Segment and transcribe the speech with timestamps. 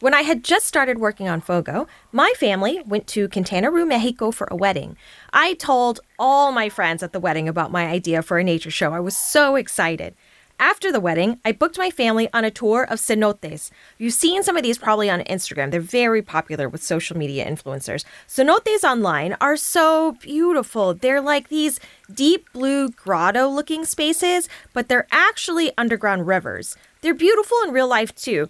[0.00, 4.48] When I had just started working on Fogo, my family went to Quintana Mexico for
[4.50, 4.96] a wedding.
[5.30, 8.94] I told all my friends at the wedding about my idea for a nature show.
[8.94, 10.14] I was so excited.
[10.58, 13.70] After the wedding, I booked my family on a tour of cenotes.
[13.98, 15.70] You've seen some of these probably on Instagram.
[15.70, 18.04] They're very popular with social media influencers.
[18.26, 20.94] Cenotes online are so beautiful.
[20.94, 21.78] They're like these
[22.12, 26.74] deep blue grotto looking spaces, but they're actually underground rivers.
[27.02, 28.48] They're beautiful in real life too,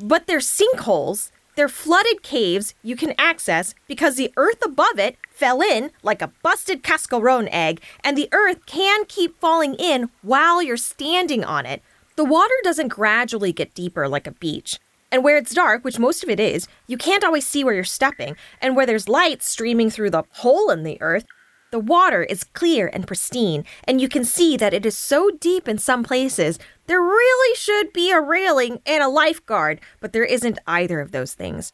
[0.00, 1.30] but they're sinkholes.
[1.56, 6.32] They're flooded caves you can access because the earth above it fell in like a
[6.42, 11.82] busted cascaron egg, and the earth can keep falling in while you're standing on it.
[12.16, 14.78] The water doesn't gradually get deeper like a beach.
[15.12, 17.84] And where it's dark, which most of it is, you can't always see where you're
[17.84, 18.36] stepping.
[18.60, 21.24] And where there's light streaming through the hole in the earth,
[21.70, 25.68] the water is clear and pristine, and you can see that it is so deep
[25.68, 26.58] in some places,
[26.90, 31.34] there really should be a railing and a lifeguard, but there isn't either of those
[31.34, 31.72] things.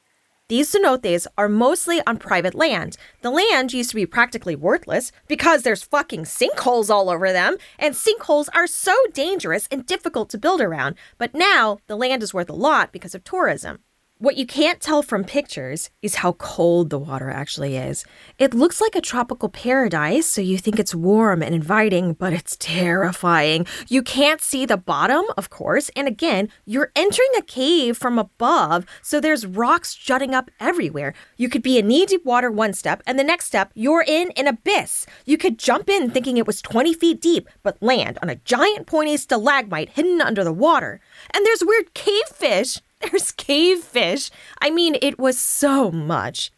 [0.50, 2.98] These cenotes are mostly on private land.
[3.22, 7.94] The land used to be practically worthless because there's fucking sinkholes all over them, and
[7.94, 10.96] sinkholes are so dangerous and difficult to build around.
[11.16, 13.78] But now the land is worth a lot because of tourism.
[14.18, 18.06] What you can't tell from pictures is how cold the water actually is.
[18.38, 22.56] It looks like a tropical paradise, so you think it's warm and inviting, but it's
[22.58, 23.66] terrifying.
[23.88, 28.86] You can't see the bottom, of course, and again, you're entering a cave from above,
[29.02, 31.12] so there's rocks jutting up everywhere.
[31.36, 34.30] You could be in knee deep water one step, and the next step, you're in
[34.30, 35.04] an abyss.
[35.26, 38.86] You could jump in thinking it was 20 feet deep, but land on a giant
[38.86, 41.00] pointy stalagmite hidden under the water.
[41.34, 44.30] And there's weird cave fish there's cave fish.
[44.60, 46.50] I mean, it was so much.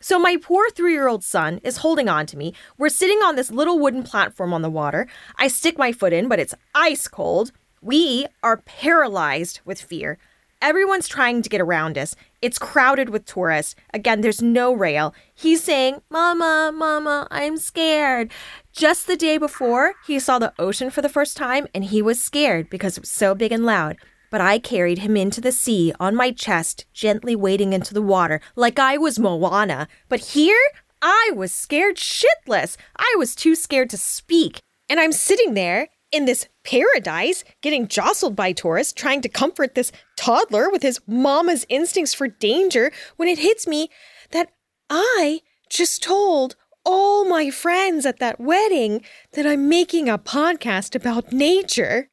[0.00, 2.52] So, my poor three year old son is holding on to me.
[2.76, 5.06] We're sitting on this little wooden platform on the water.
[5.36, 7.52] I stick my foot in, but it's ice cold.
[7.80, 10.18] We are paralyzed with fear.
[10.60, 12.16] Everyone's trying to get around us.
[12.40, 13.74] It's crowded with tourists.
[13.92, 15.14] Again, there's no rail.
[15.34, 18.30] He's saying, Mama, Mama, I'm scared.
[18.72, 22.22] Just the day before, he saw the ocean for the first time and he was
[22.22, 23.96] scared because it was so big and loud
[24.34, 28.40] but I carried him into the sea on my chest, gently wading into the water
[28.56, 29.86] like I was Moana.
[30.08, 30.58] But here,
[31.00, 32.76] I was scared shitless.
[32.96, 34.60] I was too scared to speak.
[34.88, 39.92] And I'm sitting there in this paradise, getting jostled by tourists, trying to comfort this
[40.16, 43.88] toddler with his mama's instincts for danger when it hits me
[44.32, 44.48] that
[44.90, 49.02] I just told all my friends at that wedding
[49.34, 52.10] that I'm making a podcast about nature.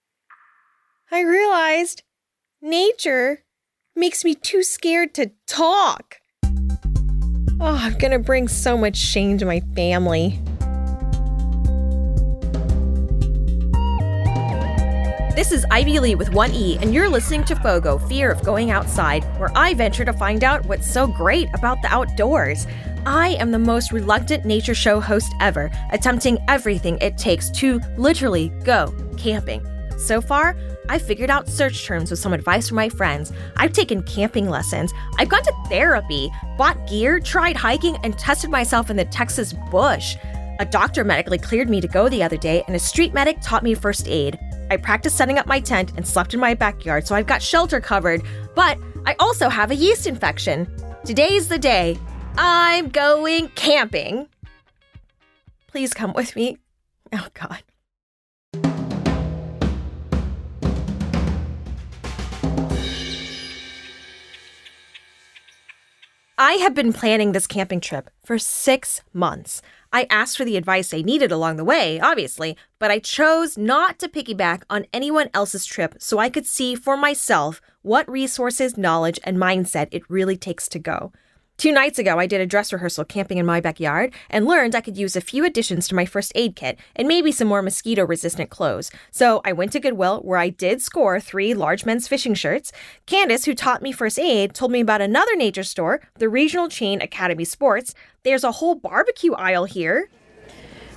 [1.11, 2.03] I realized
[2.63, 3.39] Nature
[3.95, 6.17] makes me too scared to talk.
[7.59, 10.39] Oh, I'm gonna bring so much shame to my family.
[15.35, 19.23] This is Ivy Lee with 1E, and you're listening to Fogo Fear of Going Outside,
[19.39, 22.67] where I venture to find out what's so great about the outdoors.
[23.07, 28.49] I am the most reluctant nature show host ever, attempting everything it takes to literally
[28.63, 29.65] go camping.
[29.97, 30.55] So far,
[30.89, 33.31] I've figured out search terms with some advice from my friends.
[33.57, 34.93] I've taken camping lessons.
[35.17, 40.15] I've gone to therapy, bought gear, tried hiking, and tested myself in the Texas bush.
[40.59, 43.63] A doctor medically cleared me to go the other day, and a street medic taught
[43.63, 44.37] me first aid.
[44.69, 47.81] I practiced setting up my tent and slept in my backyard, so I've got shelter
[47.81, 48.21] covered.
[48.55, 50.67] But I also have a yeast infection.
[51.03, 51.97] Today's the day.
[52.37, 54.27] I'm going camping.
[55.67, 56.57] Please come with me.
[57.13, 57.61] Oh, God.
[66.43, 69.61] I have been planning this camping trip for six months.
[69.93, 73.99] I asked for the advice I needed along the way, obviously, but I chose not
[73.99, 79.19] to piggyback on anyone else's trip so I could see for myself what resources, knowledge,
[79.23, 81.11] and mindset it really takes to go.
[81.61, 84.81] Two nights ago, I did a dress rehearsal camping in my backyard and learned I
[84.81, 88.03] could use a few additions to my first aid kit and maybe some more mosquito
[88.03, 88.89] resistant clothes.
[89.11, 92.71] So I went to Goodwill where I did score three large men's fishing shirts.
[93.05, 96.99] Candace, who taught me first aid, told me about another nature store, the regional chain
[96.99, 97.93] Academy Sports.
[98.23, 100.09] There's a whole barbecue aisle here.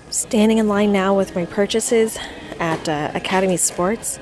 [0.09, 2.17] Standing in line now with my purchases
[2.59, 4.19] at uh, Academy Sports.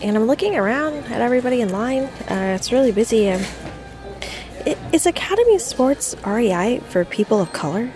[0.00, 2.04] And I'm looking around at everybody in line.
[2.30, 3.30] Uh, it's really busy.
[3.30, 3.42] Um,
[4.66, 7.90] is Academy Sports REI for people of color?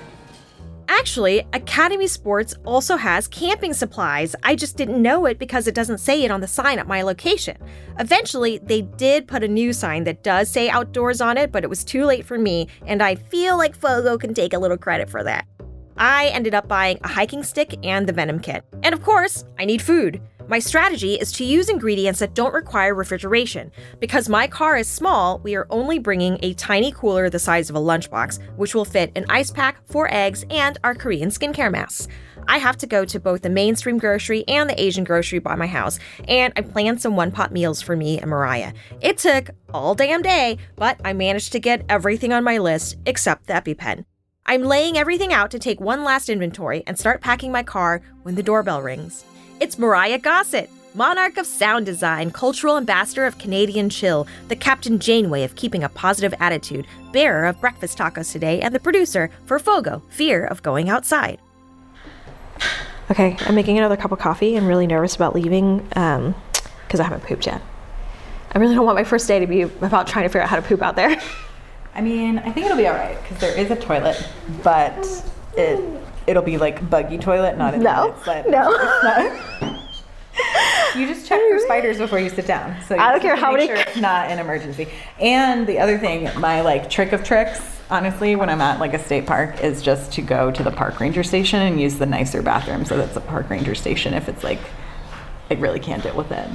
[0.88, 4.34] Actually, Academy Sports also has camping supplies.
[4.42, 7.02] I just didn't know it because it doesn't say it on the sign at my
[7.02, 7.56] location.
[7.98, 11.70] Eventually, they did put a new sign that does say outdoors on it, but it
[11.70, 15.08] was too late for me, and I feel like Fogo can take a little credit
[15.08, 15.46] for that.
[15.96, 18.64] I ended up buying a hiking stick and the venom kit.
[18.82, 20.20] And of course, I need food.
[20.48, 23.70] My strategy is to use ingredients that don't require refrigeration.
[24.00, 27.76] Because my car is small, we are only bringing a tiny cooler the size of
[27.76, 32.08] a lunchbox, which will fit an ice pack, four eggs, and our Korean skincare masks.
[32.46, 35.66] I have to go to both the mainstream grocery and the Asian grocery by my
[35.66, 38.72] house, and I planned some one pot meals for me and Mariah.
[39.02, 43.48] It took all damn day, but I managed to get everything on my list except
[43.48, 44.06] the EpiPen.
[44.46, 48.34] I'm laying everything out to take one last inventory and start packing my car when
[48.34, 49.26] the doorbell rings.
[49.60, 55.42] It's Mariah Gossett, monarch of sound design, cultural ambassador of Canadian Chill, the Captain Janeway
[55.42, 60.00] of keeping a positive attitude, bearer of breakfast tacos today, and the producer for Fogo,
[60.10, 61.40] Fear of Going Outside.
[63.10, 64.56] Okay, I'm making another cup of coffee.
[64.56, 66.34] I'm really nervous about leaving because um,
[67.00, 67.60] I haven't pooped yet.
[68.52, 70.56] I really don't want my first day to be about trying to figure out how
[70.56, 71.20] to poop out there.
[71.96, 74.24] I mean, I think it'll be all right because there is a toilet,
[74.62, 75.04] but
[75.56, 75.97] it
[76.28, 79.80] it'll be like buggy toilet, not in no, the no.
[80.96, 82.80] you just check for spiders before you sit down.
[82.82, 83.66] So I don't care how many.
[83.66, 84.88] Sure it's not an emergency.
[85.18, 88.98] And the other thing, my like trick of tricks, honestly, when I'm at like a
[88.98, 92.42] state park, is just to go to the park ranger station and use the nicer
[92.42, 92.84] bathroom.
[92.84, 94.60] So that's a park ranger station if it's like
[95.50, 96.48] I really can't deal with it.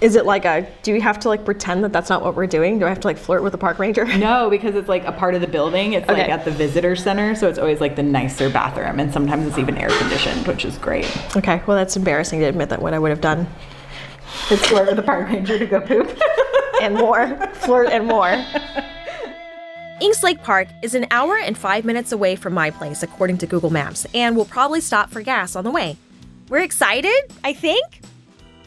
[0.00, 0.66] Is it like a?
[0.82, 2.78] Do we have to like pretend that that's not what we're doing?
[2.78, 4.06] Do I have to like flirt with the park ranger?
[4.18, 5.92] No, because it's like a part of the building.
[5.92, 6.22] It's okay.
[6.22, 9.58] like at the visitor center, so it's always like the nicer bathroom, and sometimes it's
[9.58, 11.06] even air conditioned, which is great.
[11.36, 13.46] Okay, well that's embarrassing to admit that what I would have done
[14.50, 16.18] is flirt with the park ranger to go poop,
[16.82, 18.44] and more flirt and more.
[20.00, 23.46] Inks Lake Park is an hour and five minutes away from my place, according to
[23.46, 25.96] Google Maps, and we'll probably stop for gas on the way.
[26.48, 27.14] We're excited,
[27.44, 28.00] I think.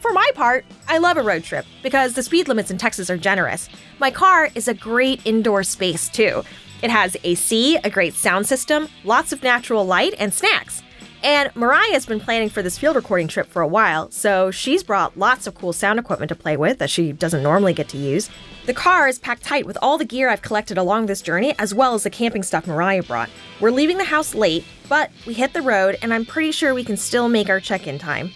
[0.02, 3.16] For my part, I love a road trip because the speed limits in Texas are
[3.16, 3.68] generous.
[4.00, 6.42] My car is a great indoor space, too.
[6.82, 10.82] It has AC, a great sound system, lots of natural light, and snacks.
[11.22, 15.16] And Mariah's been planning for this field recording trip for a while, so she's brought
[15.16, 18.28] lots of cool sound equipment to play with that she doesn't normally get to use.
[18.66, 21.72] The car is packed tight with all the gear I've collected along this journey, as
[21.72, 23.30] well as the camping stuff Mariah brought.
[23.60, 26.82] We're leaving the house late, but we hit the road, and I'm pretty sure we
[26.82, 28.32] can still make our check in time.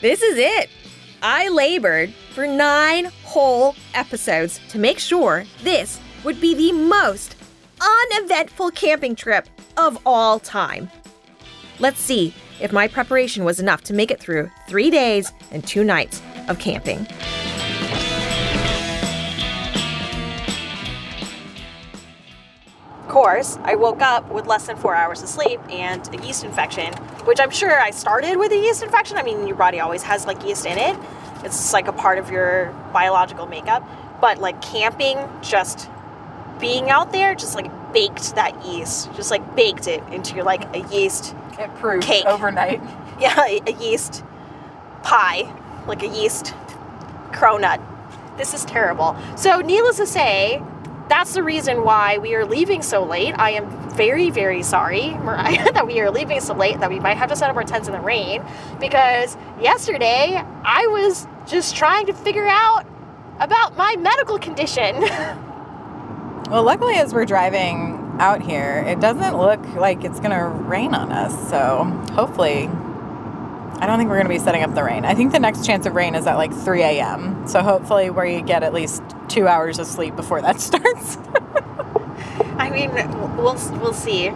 [0.00, 0.70] This is it!
[1.22, 7.36] I labored for nine whole episodes to make sure this would be the most
[7.80, 10.90] uneventful camping trip of all time.
[11.78, 15.84] Let's see if my preparation was enough to make it through three days and two
[15.84, 17.06] nights of camping.
[23.16, 26.92] Course, I woke up with less than four hours of sleep and a yeast infection,
[27.24, 29.16] which I'm sure I started with a yeast infection.
[29.16, 30.94] I mean, your body always has like yeast in it,
[31.42, 33.82] it's like a part of your biological makeup.
[34.20, 35.88] But like camping, just
[36.60, 40.76] being out there, just like baked that yeast, just like baked it into your like
[40.76, 42.82] a yeast it proved cake overnight.
[43.18, 44.22] Yeah, a yeast
[45.02, 45.50] pie,
[45.88, 46.52] like a yeast
[47.30, 47.80] cronut.
[48.36, 49.16] This is terrible.
[49.38, 50.62] So, needless to say,
[51.08, 53.34] that's the reason why we are leaving so late.
[53.38, 57.16] I am very, very sorry, Mariah, that we are leaving so late, that we might
[57.16, 58.44] have to set up our tents in the rain.
[58.80, 62.86] Because yesterday I was just trying to figure out
[63.38, 65.00] about my medical condition.
[66.50, 70.94] well, luckily, as we're driving out here, it doesn't look like it's going to rain
[70.94, 71.50] on us.
[71.50, 72.68] So hopefully,
[73.78, 75.04] I don't think we're going to be setting up the rain.
[75.04, 77.46] I think the next chance of rain is at like 3 a.m.
[77.46, 81.18] So hopefully, where you get at least two hours of sleep before that starts.
[82.58, 82.92] I mean,
[83.36, 84.32] we'll we'll see.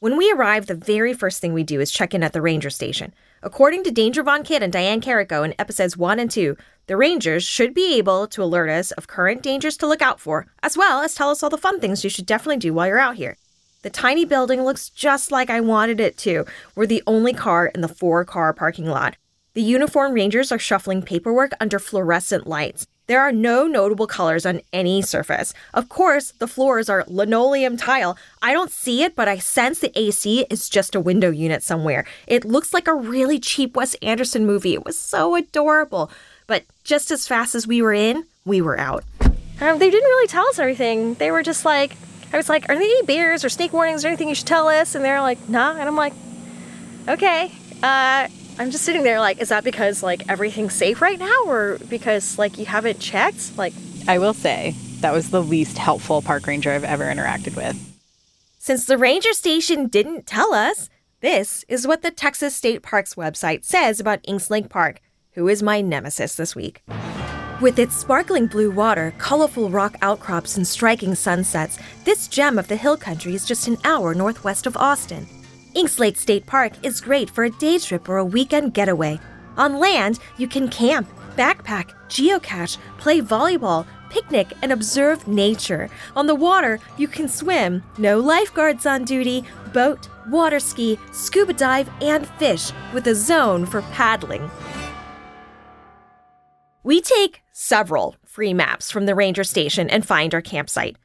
[0.00, 2.70] When we arrive, the very first thing we do is check in at the ranger
[2.70, 3.12] station.
[3.42, 6.56] According to Danger Von Kid and Diane Carrico in episodes 1 and 2,
[6.86, 10.46] the rangers should be able to alert us of current dangers to look out for,
[10.62, 12.98] as well as tell us all the fun things you should definitely do while you're
[12.98, 13.36] out here.
[13.82, 16.44] The tiny building looks just like I wanted it to.
[16.74, 19.16] We're the only car in the four car parking lot.
[19.54, 22.86] The uniformed rangers are shuffling paperwork under fluorescent lights.
[23.08, 25.54] There are no notable colors on any surface.
[25.72, 28.18] Of course, the floors are linoleum tile.
[28.42, 32.04] I don't see it, but I sense the AC is just a window unit somewhere.
[32.26, 34.74] It looks like a really cheap Wes Anderson movie.
[34.74, 36.10] It was so adorable.
[36.46, 39.04] But just as fast as we were in, we were out.
[39.22, 41.14] Um, they didn't really tell us everything.
[41.14, 41.96] They were just like,
[42.30, 44.68] I was like, are there any bears or snake warnings or anything you should tell
[44.68, 44.94] us?
[44.94, 45.70] And they're like, nah.
[45.70, 46.12] And I'm like,
[47.08, 47.52] okay.
[47.82, 51.78] Uh, I'm just sitting there like, is that because like everything's safe right now or
[51.88, 53.56] because like you haven't checked?
[53.56, 53.72] Like,
[54.08, 57.76] I will say that was the least helpful park ranger I've ever interacted with.
[58.58, 63.64] Since the ranger station didn't tell us, this is what the Texas State Parks website
[63.64, 65.00] says about Inks Lake Park,
[65.32, 66.82] who is my nemesis this week.
[67.60, 72.76] With its sparkling blue water, colorful rock outcrops, and striking sunsets, this gem of the
[72.76, 75.26] hill country is just an hour northwest of Austin.
[75.78, 79.20] Inks Lake State Park is great for a day trip or a weekend getaway.
[79.56, 85.88] On land, you can camp, backpack, geocache, play volleyball, picnic, and observe nature.
[86.16, 91.88] On the water, you can swim, no lifeguards on duty, boat, water ski, scuba dive,
[92.00, 94.50] and fish, with a zone for paddling.
[96.82, 100.96] We take several free maps from the ranger station and find our campsite.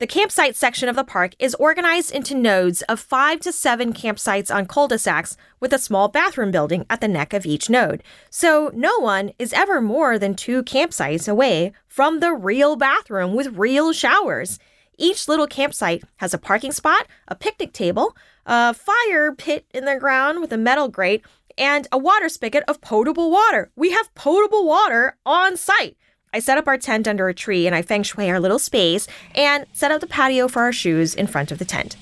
[0.00, 4.52] The campsite section of the park is organized into nodes of five to seven campsites
[4.52, 8.02] on cul de sacs with a small bathroom building at the neck of each node.
[8.28, 13.56] So no one is ever more than two campsites away from the real bathroom with
[13.56, 14.58] real showers.
[14.98, 20.00] Each little campsite has a parking spot, a picnic table, a fire pit in the
[20.00, 21.24] ground with a metal grate,
[21.56, 23.70] and a water spigot of potable water.
[23.76, 25.96] We have potable water on site.
[26.34, 29.06] I set up our tent under a tree and I feng shui our little space
[29.36, 31.96] and set up the patio for our shoes in front of the tent.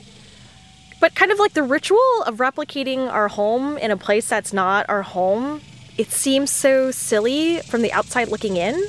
[1.01, 4.89] But kind of like the ritual of replicating our home in a place that's not
[4.89, 5.61] our home,
[5.99, 8.87] it seems so silly from the outside looking in.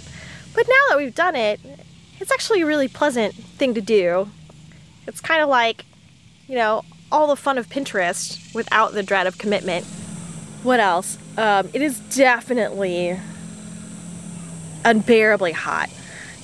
[0.55, 1.59] But now that we've done it,
[2.21, 4.29] it's actually a really pleasant thing to do.
[5.07, 5.83] It's kind of like,
[6.47, 9.85] you know, all the fun of Pinterest without the dread of commitment.
[10.63, 11.17] What else?
[11.37, 13.19] Um, it is definitely
[14.85, 15.89] unbearably hot.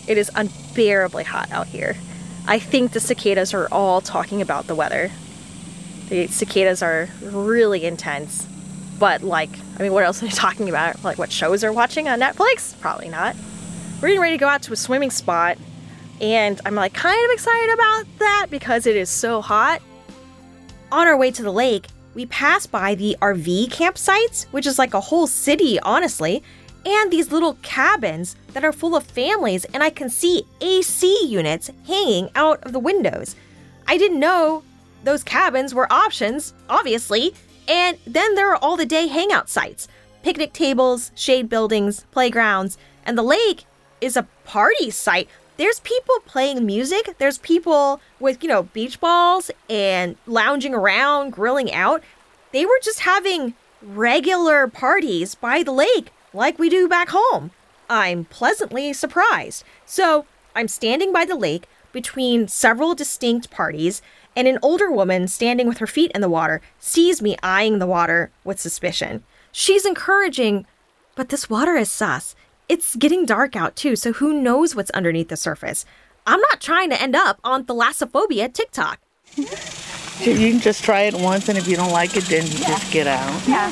[0.08, 1.96] It is unbearably hot out here.
[2.48, 5.12] I think the cicadas are all talking about the weather.
[6.10, 8.48] The cicadas are really intense.
[8.98, 11.04] But, like, I mean, what else are they talking about?
[11.04, 12.78] Like, what shows are watching on Netflix?
[12.82, 13.36] Probably not.
[14.02, 15.58] We're getting ready to go out to a swimming spot,
[16.22, 19.82] and I'm like kind of excited about that because it is so hot.
[20.92, 24.94] On our way to the lake, we pass by the RV campsites, which is like
[24.94, 26.42] a whole city, honestly,
[26.86, 31.70] and these little cabins that are full of families, and I can see AC units
[31.86, 33.36] hanging out of the windows.
[33.88, 34.64] I didn't know
[35.04, 37.34] those cabins were options, obviously,
[37.68, 39.88] and then there are all the day hangout sites
[40.22, 43.64] picnic tables, shade buildings, playgrounds, and the lake
[44.02, 45.30] is a party site.
[45.56, 51.74] There's people playing music, there's people with, you know, beach balls and lounging around, grilling
[51.74, 52.04] out.
[52.52, 57.52] They were just having regular parties by the lake like we do back home.
[57.90, 59.64] I'm pleasantly surprised.
[59.86, 64.02] So I'm standing by the lake between several distinct parties,
[64.36, 67.88] and an older woman standing with her feet in the water sees me eyeing the
[67.88, 69.24] water with suspicion.
[69.52, 70.68] She's encouraging,
[71.16, 72.36] but this water is sus.
[72.68, 75.84] It's getting dark out too, so who knows what's underneath the surface.
[76.28, 79.00] I'm not trying to end up on thalassophobia TikTok.
[79.36, 79.46] You
[80.36, 83.08] can just try it once, and if you don't like it, then you just get
[83.08, 83.48] out.
[83.48, 83.72] Yeah.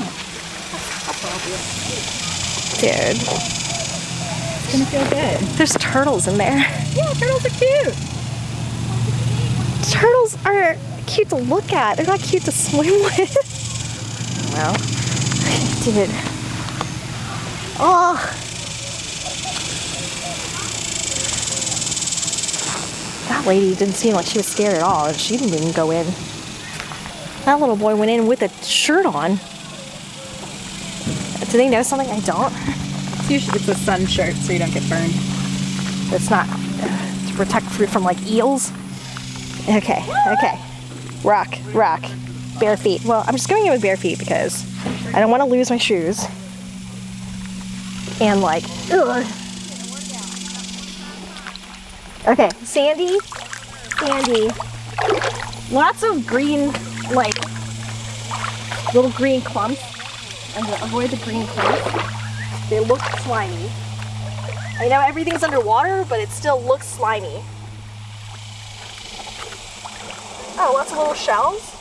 [2.80, 5.40] Dude, It's gonna feel good.
[5.58, 6.58] there's turtles in there.
[6.94, 7.96] Yeah, turtles are cute.
[9.92, 10.76] Turtles are
[11.08, 11.98] cute to look at.
[11.98, 13.36] They're not cute to swim with.
[14.54, 14.74] Well,
[15.84, 16.10] dude.
[17.80, 18.34] Oh.
[23.30, 25.12] That lady didn't seem like she was scared at all.
[25.14, 26.06] She didn't even go in.
[27.46, 29.40] That little boy went in with a shirt on.
[31.40, 32.54] Do they know something I don't?
[33.20, 35.14] It's usually it's a sun shirt so you don't get burned.
[36.14, 38.72] It's not uh, to protect you from like eels.
[39.70, 40.60] Okay, okay.
[41.24, 42.04] Rock, rock.
[42.60, 43.04] Bare feet.
[43.06, 44.66] Well, I'm just going in with bare feet because
[45.14, 46.26] I don't want to lose my shoes.
[48.20, 49.26] And like, ugh.
[52.28, 53.20] Okay, Sandy,
[54.00, 54.50] Sandy.
[55.72, 56.72] Lots of green,
[57.12, 57.36] like,
[58.94, 59.97] little green clumps.
[60.58, 62.68] I'm gonna avoid the green clumps.
[62.68, 63.70] They look slimy.
[64.80, 67.44] I know everything's underwater, but it still looks slimy.
[70.60, 71.76] Oh, lots of little shells.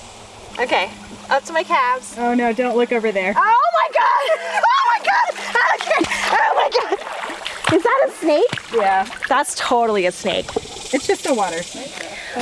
[0.59, 0.90] Okay,
[1.30, 2.16] up to my calves.
[2.18, 3.33] Oh no, don't look over there.
[3.35, 4.62] Oh my god!
[4.68, 6.11] Oh my god!
[6.33, 7.75] Oh my god!
[7.75, 8.75] Is that a snake?
[8.75, 9.09] Yeah.
[9.26, 10.54] That's totally a snake.
[10.92, 11.95] It's just a water snake.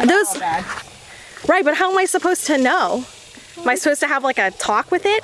[0.04, 0.36] Those,
[1.48, 1.64] right?
[1.64, 3.04] But how am I supposed to know?
[3.56, 5.22] Am I supposed to have like a talk with it?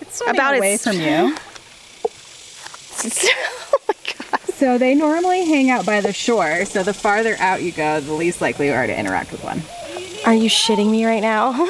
[0.00, 1.36] It's About away its- from you.
[3.04, 4.40] oh my god!
[4.54, 6.64] So they normally hang out by the shore.
[6.64, 9.62] So the farther out you go, the least likely you are to interact with one.
[10.26, 11.52] Are you shitting me right now?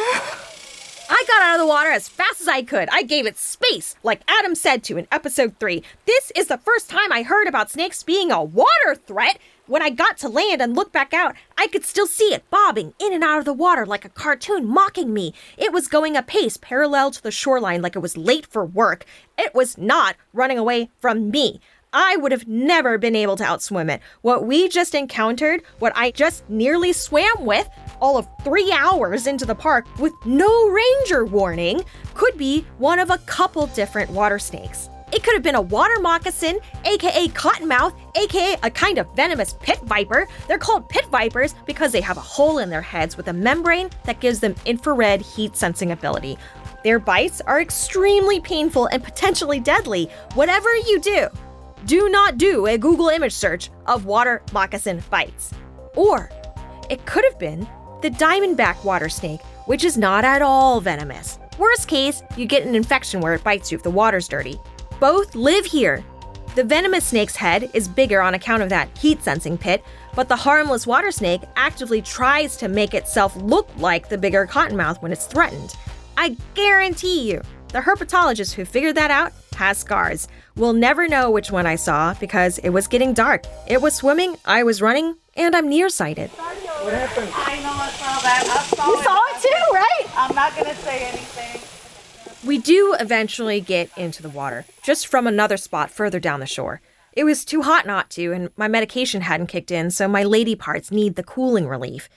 [1.13, 2.89] I got out of the water as fast as I could.
[2.91, 5.83] I gave it space, like Adam said to in episode 3.
[6.07, 9.39] This is the first time I heard about snakes being a water threat.
[9.71, 12.93] When I got to land and looked back out, I could still see it bobbing
[12.99, 15.33] in and out of the water like a cartoon mocking me.
[15.57, 19.05] It was going apace parallel to the shoreline like it was late for work.
[19.39, 21.61] It was not running away from me.
[21.93, 24.01] I would have never been able to outswim it.
[24.23, 27.69] What we just encountered, what I just nearly swam with,
[28.01, 31.85] all of three hours into the park with no ranger warning,
[32.15, 34.89] could be one of a couple different water snakes.
[35.13, 39.81] It could have been a water moccasin, aka cottonmouth, aka a kind of venomous pit
[39.83, 40.29] viper.
[40.47, 43.91] They're called pit vipers because they have a hole in their heads with a membrane
[44.05, 46.39] that gives them infrared heat sensing ability.
[46.85, 50.09] Their bites are extremely painful and potentially deadly.
[50.35, 51.29] Whatever you do,
[51.87, 55.53] do not do a Google image search of water moccasin bites.
[55.97, 56.31] Or
[56.89, 57.69] it could have been
[58.01, 61.39] the diamondback water snake, which is not at all venomous.
[61.59, 64.59] Worst case, you get an infection where it bites you if the water's dirty.
[65.01, 66.05] Both live here.
[66.57, 69.83] The venomous snake's head is bigger on account of that heat sensing pit,
[70.15, 75.01] but the harmless water snake actively tries to make itself look like the bigger cottonmouth
[75.01, 75.75] when it's threatened.
[76.19, 80.29] I guarantee you, the herpetologist who figured that out has scars.
[80.55, 83.45] We'll never know which one I saw because it was getting dark.
[83.67, 86.29] It was swimming, I was running, and I'm nearsighted.
[86.31, 87.31] What happened?
[87.35, 88.45] I know I saw that.
[88.45, 89.05] I saw you it.
[89.05, 90.07] saw it too, right?
[90.15, 91.40] I'm not gonna say anything.
[92.43, 96.81] We do eventually get into the water, just from another spot further down the shore.
[97.13, 100.55] It was too hot not to, and my medication hadn't kicked in, so my lady
[100.55, 102.09] parts need the cooling relief.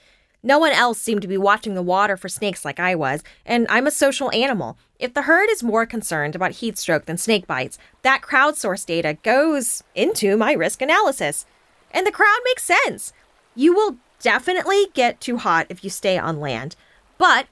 [0.42, 3.66] No one else seemed to be watching the water for snakes like I was, and
[3.68, 4.78] I'm a social animal.
[4.98, 9.18] If the herd is more concerned about heat stroke than snake bites, that crowdsourced data
[9.22, 11.44] goes into my risk analysis.
[11.90, 13.12] And the crowd makes sense.
[13.54, 16.76] You will definitely get too hot if you stay on land.
[17.18, 17.46] But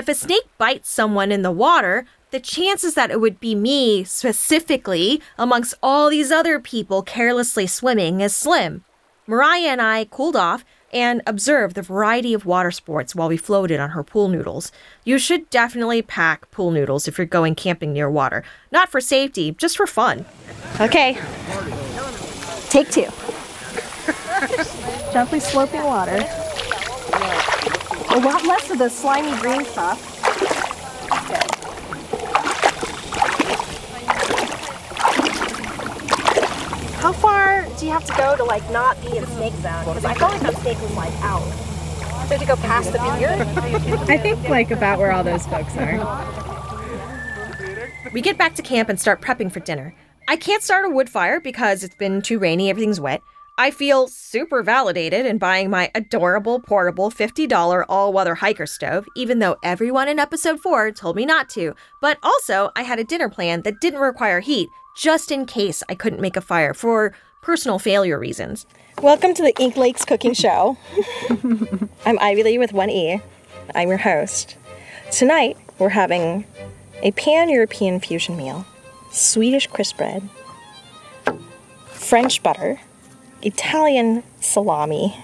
[0.00, 4.02] if a snake bites someone in the water, the chances that it would be me
[4.02, 8.82] specifically amongst all these other people carelessly swimming is slim.
[9.26, 13.78] Mariah and I cooled off and observed the variety of water sports while we floated
[13.78, 14.72] on her pool noodles.
[15.04, 18.42] You should definitely pack pool noodles if you're going camping near water.
[18.72, 20.24] Not for safety, just for fun.
[20.80, 21.18] Okay.
[22.70, 23.08] Take two.
[25.12, 26.26] Gently sloping water.
[28.12, 30.00] A lot less of the slimy green stuff.
[37.00, 39.84] How far do you have to go to like not be in snake zone?
[39.84, 41.40] Because I felt like that snake was like out.
[42.28, 43.40] Do you to go past the vineyard?
[44.10, 45.98] I think like about where all those folks are.
[48.12, 49.94] We get back to camp and start prepping for dinner.
[50.26, 53.22] I can't start a wood fire because it's been too rainy, everything's wet.
[53.60, 59.38] I feel super validated in buying my adorable portable $50 all weather hiker stove, even
[59.38, 61.74] though everyone in episode 4 told me not to.
[62.00, 65.94] But also, I had a dinner plan that didn't require heat, just in case I
[65.94, 68.64] couldn't make a fire for personal failure reasons.
[69.02, 70.78] Welcome to the Inks Lake Cooking Show.
[72.06, 73.20] I'm Ivy Lee with 1E.
[73.74, 74.56] I'm your host.
[75.12, 76.46] Tonight, we're having
[77.02, 78.64] a pan European fusion meal,
[79.12, 80.26] Swedish crisp bread,
[81.90, 82.80] French butter
[83.42, 85.16] Italian salami,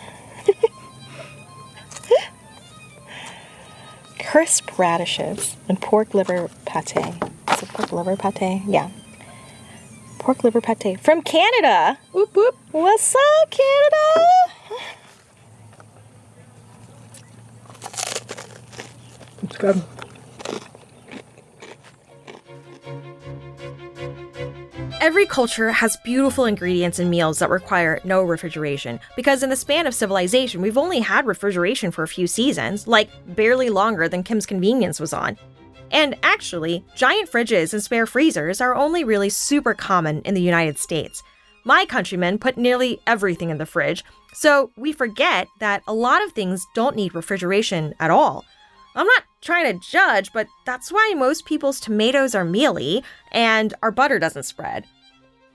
[4.19, 6.97] crisp radishes, and pork liver pate.
[6.97, 8.63] Is it pork liver pate?
[8.67, 8.91] Yeah.
[10.19, 11.99] Pork liver pate from Canada.
[12.13, 12.57] Whoop whoop.
[12.73, 14.31] What's up, Canada?
[19.43, 19.83] It's good.
[25.07, 29.87] Every culture has beautiful ingredients and meals that require no refrigeration, because in the span
[29.87, 34.47] of civilization, we've only had refrigeration for a few seasons, like barely longer than Kim's
[34.47, 35.39] Convenience was on.
[35.93, 40.77] And actually, giant fridges and spare freezers are only really super common in the United
[40.77, 41.23] States.
[41.63, 46.33] My countrymen put nearly everything in the fridge, so we forget that a lot of
[46.33, 48.45] things don't need refrigeration at all.
[48.97, 53.93] I'm not trying to judge, but that's why most people's tomatoes are mealy and our
[53.93, 54.85] butter doesn't spread.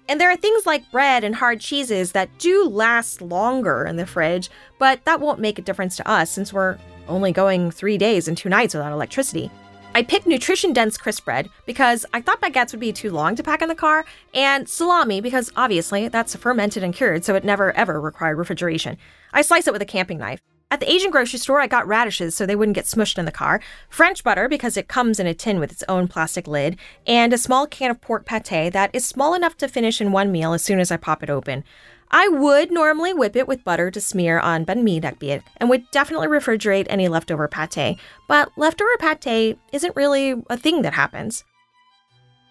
[0.07, 4.05] And there are things like bread and hard cheeses that do last longer in the
[4.05, 8.27] fridge, but that won't make a difference to us since we're only going three days
[8.27, 9.49] and two nights without electricity.
[9.93, 13.43] I picked nutrition dense crisp bread because I thought baguettes would be too long to
[13.43, 17.73] pack in the car, and salami because obviously that's fermented and cured, so it never
[17.73, 18.97] ever required refrigeration.
[19.33, 20.41] I slice it with a camping knife.
[20.71, 23.31] At the Asian grocery store, I got radishes so they wouldn't get smushed in the
[23.31, 27.34] car, French butter because it comes in a tin with its own plastic lid, and
[27.34, 30.53] a small can of pork pate that is small enough to finish in one meal
[30.53, 31.65] as soon as I pop it open.
[32.10, 35.69] I would normally whip it with butter to smear on banh mi dac biet and
[35.69, 37.97] would definitely refrigerate any leftover pate,
[38.29, 41.43] but leftover pate isn't really a thing that happens.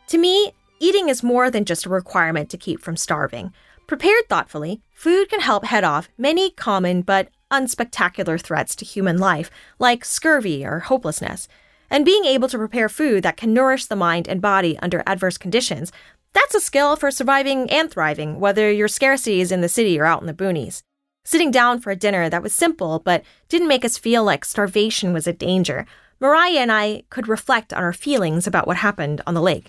[0.09, 3.55] To me, eating is more than just a requirement to keep from starving.
[3.87, 9.51] Prepared thoughtfully, food can help head off many common but unspectacular threats to human life,
[9.79, 11.49] like scurvy or hopelessness.
[11.91, 15.37] And being able to prepare food that can nourish the mind and body under adverse
[15.37, 15.91] conditions,
[16.33, 20.05] that's a skill for surviving and thriving, whether your scarcity is in the city or
[20.05, 20.83] out in the boonies.
[21.25, 25.13] Sitting down for a dinner that was simple but didn't make us feel like starvation
[25.13, 25.87] was a danger,
[26.21, 29.67] Mariah and I could reflect on our feelings about what happened on the lake.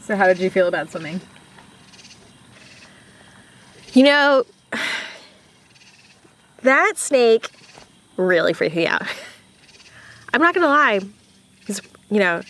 [0.00, 1.20] So how did you feel about swimming?
[3.92, 4.44] You know,
[6.62, 7.50] that snake
[8.16, 9.02] really freaked me out.
[10.32, 11.00] I'm not gonna lie,
[11.60, 12.42] because you know,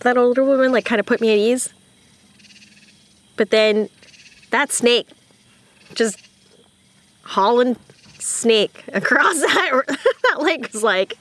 [0.00, 1.72] that older woman like kind of put me at ease.
[3.36, 3.88] But then
[4.50, 5.08] that snake
[5.94, 6.18] just
[7.22, 7.76] hauling
[8.18, 11.14] snake across that, that lake was like,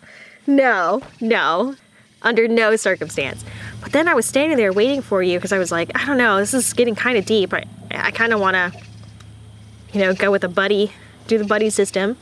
[0.46, 1.76] no, no,
[2.22, 3.44] under no circumstance.
[3.82, 6.18] But then I was standing there waiting for you because I was like, I don't
[6.18, 7.54] know, this is getting kind of deep.
[7.54, 8.74] I, I kind of want to,
[9.94, 10.92] you know, go with a buddy,
[11.28, 12.18] do the buddy system.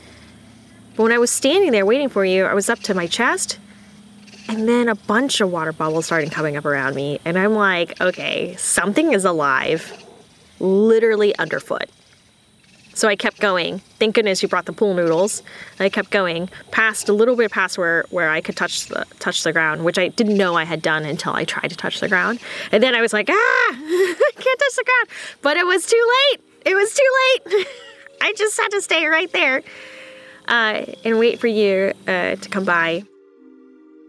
[0.96, 3.58] But when I was standing there waiting for you, I was up to my chest,
[4.48, 7.20] and then a bunch of water bubbles started coming up around me.
[7.24, 10.04] And I'm like, okay, something is alive,
[10.60, 11.88] literally underfoot.
[12.94, 13.78] So I kept going.
[13.98, 15.42] Thank goodness you brought the pool noodles.
[15.80, 19.42] I kept going past a little bit past where, where I could touch the touch
[19.44, 22.08] the ground, which I didn't know I had done until I tried to touch the
[22.08, 22.38] ground.
[22.70, 25.08] And then I was like, ah, I can't touch the ground.
[25.40, 26.40] But it was too late.
[26.66, 27.66] It was too late.
[28.22, 29.62] I just had to stay right there
[30.46, 33.02] uh, and wait for you uh, to come by.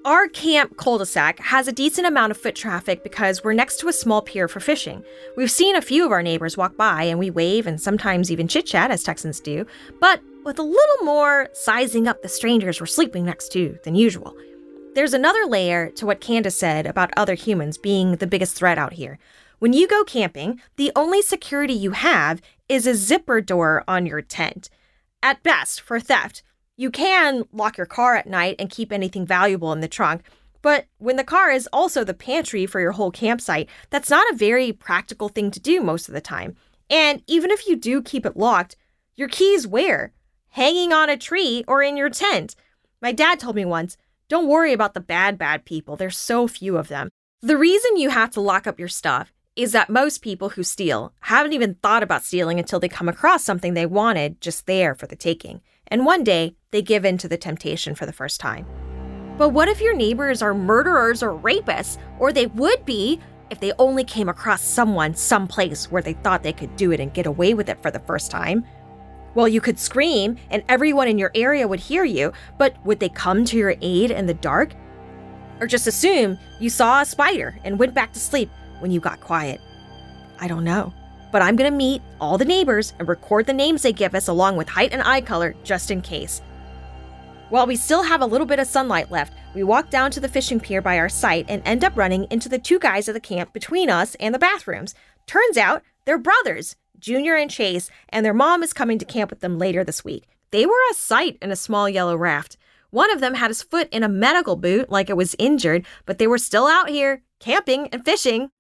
[0.06, 3.94] Our camp cul-de-sac has a decent amount of foot traffic because we're next to a
[3.94, 5.04] small pier for fishing.
[5.36, 8.48] We've seen a few of our neighbors walk by and we wave and sometimes even
[8.48, 9.66] chit-chat as Texans do,
[10.00, 14.38] but with a little more sizing up the strangers we're sleeping next to than usual.
[14.94, 18.94] There's another layer to what Candace said about other humans being the biggest threat out
[18.94, 19.18] here.
[19.60, 24.22] When you go camping, the only security you have is a zipper door on your
[24.22, 24.70] tent.
[25.22, 26.44] At best, for theft,
[26.76, 30.24] you can lock your car at night and keep anything valuable in the trunk,
[30.64, 34.36] but when the car is also the pantry for your whole campsite, that's not a
[34.36, 36.56] very practical thing to do most of the time.
[36.90, 38.76] And even if you do keep it locked,
[39.16, 40.14] your keys where?
[40.52, 42.56] Hanging on a tree or in your tent.
[43.02, 43.98] My dad told me once,
[44.30, 45.98] don't worry about the bad, bad people.
[45.98, 47.10] There's so few of them.
[47.42, 51.14] The reason you have to lock up your stuff is that most people who steal
[51.22, 55.06] haven't even thought about stealing until they come across something they wanted just there for
[55.06, 58.66] the taking and one day they give in to the temptation for the first time.
[59.38, 63.74] But what if your neighbors are murderers or rapists, or they would be if they
[63.78, 67.54] only came across someone someplace where they thought they could do it and get away
[67.54, 68.66] with it for the first time?
[69.36, 73.10] Well, you could scream and everyone in your area would hear you, but would they
[73.10, 74.74] come to your aid in the dark?
[75.60, 78.50] Or just assume you saw a spider and went back to sleep
[78.84, 79.60] when you got quiet?
[80.40, 80.94] I don't know
[81.34, 84.56] but I'm gonna meet all the neighbors and record the names they give us along
[84.56, 86.44] with height and eye color just in case.
[87.50, 90.30] While we still have a little bit of sunlight left, we walk down to the
[90.30, 93.20] fishing pier by our site and end up running into the two guys at the
[93.20, 94.94] camp between us and the bathrooms.
[95.26, 99.40] Turns out they're brothers, Junior and Chase, and their mom is coming to camp with
[99.40, 100.26] them later this week.
[100.52, 102.58] They were a sight in a small yellow raft.
[102.92, 106.20] One of them had his foot in a medical boot like it was injured, but
[106.20, 108.52] they were still out here camping and fishing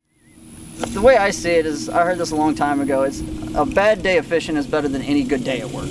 [0.77, 3.03] the way I see it is, I heard this a long time ago.
[3.03, 3.21] It's
[3.55, 5.89] a bad day of fishing is better than any good day at work.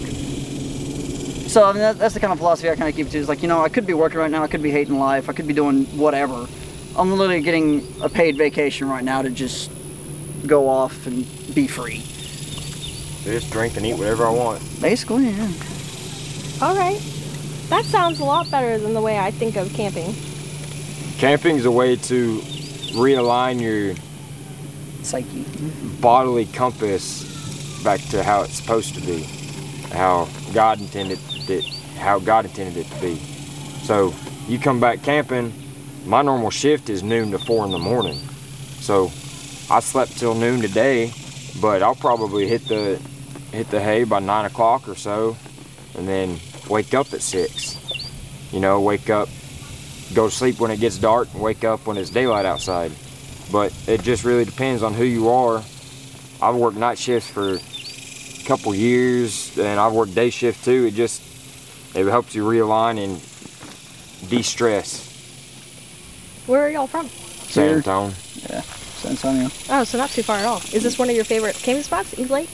[1.49, 3.19] So I mean, that, that's the kind of philosophy I kind of keep to.
[3.19, 4.43] Is like, you know, I could be working right now.
[4.43, 5.29] I could be hating life.
[5.29, 6.47] I could be doing whatever.
[6.97, 9.71] I'm literally getting a paid vacation right now to just
[10.47, 11.99] go off and be free.
[13.25, 14.63] Just drink and eat whatever I want.
[14.81, 15.53] Basically, yeah.
[16.61, 17.01] All right.
[17.69, 20.15] That sounds a lot better than the way I think of camping.
[21.19, 22.39] Camping is a way to
[22.95, 23.95] realign your
[25.05, 25.45] psyche.
[26.01, 27.31] Bodily compass
[27.83, 29.23] back to how it's supposed to be,
[29.93, 31.65] how God intended it,
[31.97, 33.17] how God intended it to be.
[33.85, 34.15] So
[34.49, 35.53] you come back camping.
[36.07, 38.17] My normal shift is noon to four in the morning.
[38.81, 39.07] So
[39.71, 41.13] I slept till noon today,
[41.61, 43.01] but I'll probably hit the
[43.53, 45.37] hit the hay by nine o'clock or so,
[45.97, 46.39] and then
[46.69, 47.79] wake up at six.
[48.53, 49.29] You know, wake up,
[50.15, 52.93] go to sleep when it gets dark, and wake up when it's daylight outside
[53.53, 55.63] but it just really depends on who you are.
[56.41, 60.87] I've worked night shifts for a couple years and I've worked day shift too.
[60.87, 61.23] It just
[61.95, 65.11] it helps you realign and de-stress.
[66.47, 67.09] Where are y'all from?
[67.09, 68.15] San Antonio.
[68.49, 69.49] Yeah, San Antonio.
[69.69, 70.59] Oh, so not too far at all.
[70.73, 72.49] Is this one of your favorite camping spots, Eve Lake?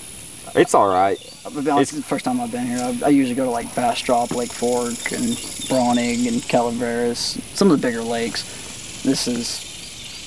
[0.54, 1.18] It's all right.
[1.44, 2.78] I'll be honest, it's the first time I've been here.
[2.78, 5.36] I, I, usually go to like Bastrop, Lake Fork, and
[5.68, 9.02] Braunig and Calaveras, some of the bigger lakes.
[9.02, 9.67] This is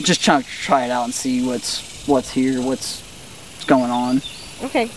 [0.02, 4.22] just trying to try it out and see what's what's here, what's, what's going on.
[4.64, 4.88] Okay.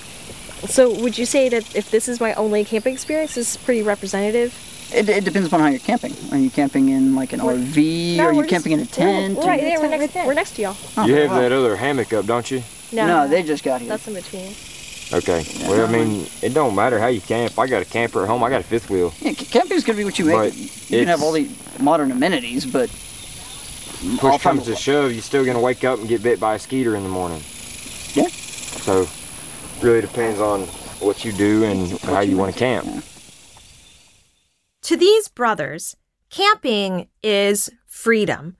[0.67, 3.83] So would you say that if this is my only camping experience, this is pretty
[3.83, 4.55] representative?
[4.93, 6.14] It, it depends upon how you're camping.
[6.31, 8.17] Are you camping in like an we're, RV?
[8.17, 9.37] No, are you camping just, in a tent?
[9.37, 9.81] We're, right there.
[9.81, 10.77] We're next, we're next to y'all.
[10.97, 11.40] Oh, you have wow.
[11.40, 12.62] that other hammock up, don't you?
[12.93, 13.88] No, no, they just got here.
[13.88, 14.55] That's in between.
[15.12, 15.43] Okay.
[15.43, 17.59] Yeah, well, I mean, it don't matter how you camp.
[17.59, 18.43] I got a camper at home.
[18.43, 19.12] I got a fifth wheel.
[19.21, 20.37] Yeah, camping's gonna be what you make.
[20.37, 22.97] But you can have all the modern amenities, but all
[24.19, 26.97] push comes to shove, you're still gonna wake up and get bit by a skeeter
[26.97, 27.43] in the morning.
[28.14, 28.29] Yeah.
[28.29, 29.09] So,
[29.83, 30.62] really depends on
[31.01, 33.05] what you do and how you want to camp.
[34.83, 35.97] To these brothers,
[36.31, 38.57] camping is freedom.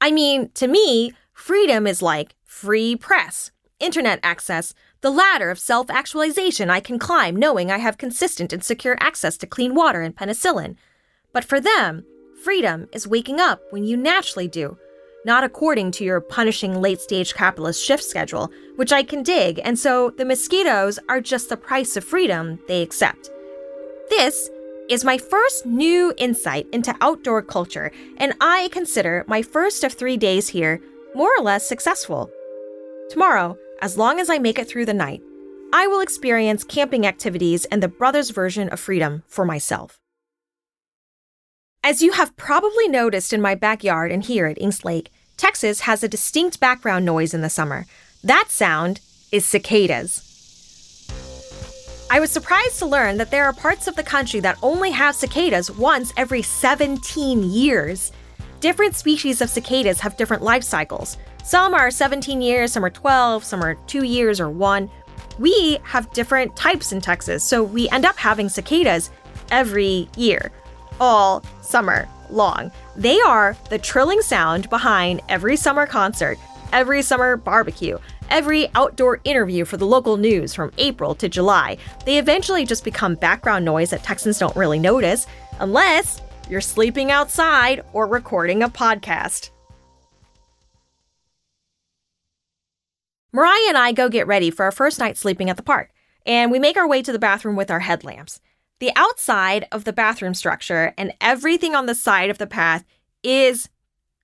[0.00, 5.90] I mean, to me, freedom is like free press, internet access, the ladder of self
[5.90, 10.16] actualization I can climb knowing I have consistent and secure access to clean water and
[10.16, 10.76] penicillin.
[11.32, 12.04] But for them,
[12.46, 14.78] freedom is waking up when you naturally do,
[15.24, 19.76] not according to your punishing late stage capitalist shift schedule, which I can dig, and
[19.76, 23.30] so the mosquitoes are just the price of freedom they accept.
[24.10, 24.48] This
[24.88, 30.16] is my first new insight into outdoor culture, and I consider my first of three
[30.16, 30.80] days here
[31.16, 32.30] more or less successful.
[33.10, 35.20] Tomorrow, as long as I make it through the night,
[35.72, 39.98] I will experience camping activities and the brothers' version of freedom for myself.
[41.84, 46.02] As you have probably noticed in my backyard and here at Inks Lake, Texas has
[46.02, 47.86] a distinct background noise in the summer.
[48.24, 50.22] That sound is cicadas.
[52.10, 55.14] I was surprised to learn that there are parts of the country that only have
[55.14, 58.10] cicadas once every 17 years.
[58.58, 61.18] Different species of cicadas have different life cycles.
[61.44, 64.90] Some are 17 years, some are 12, some are 2 years or 1.
[65.38, 69.10] We have different types in Texas, so we end up having cicadas
[69.52, 70.50] every year,
[71.00, 72.70] all summer long.
[72.96, 76.38] They are the trilling sound behind every summer concert,
[76.72, 77.98] every summer barbecue,
[78.30, 81.78] every outdoor interview for the local news from April to July.
[82.04, 85.26] They eventually just become background noise that Texans don't really notice,
[85.60, 89.50] unless you're sleeping outside or recording a podcast.
[93.32, 95.90] Mariah and I go get ready for our first night sleeping at the park,
[96.24, 98.40] and we make our way to the bathroom with our headlamps.
[98.78, 102.84] The outside of the bathroom structure and everything on the side of the path
[103.22, 103.68] is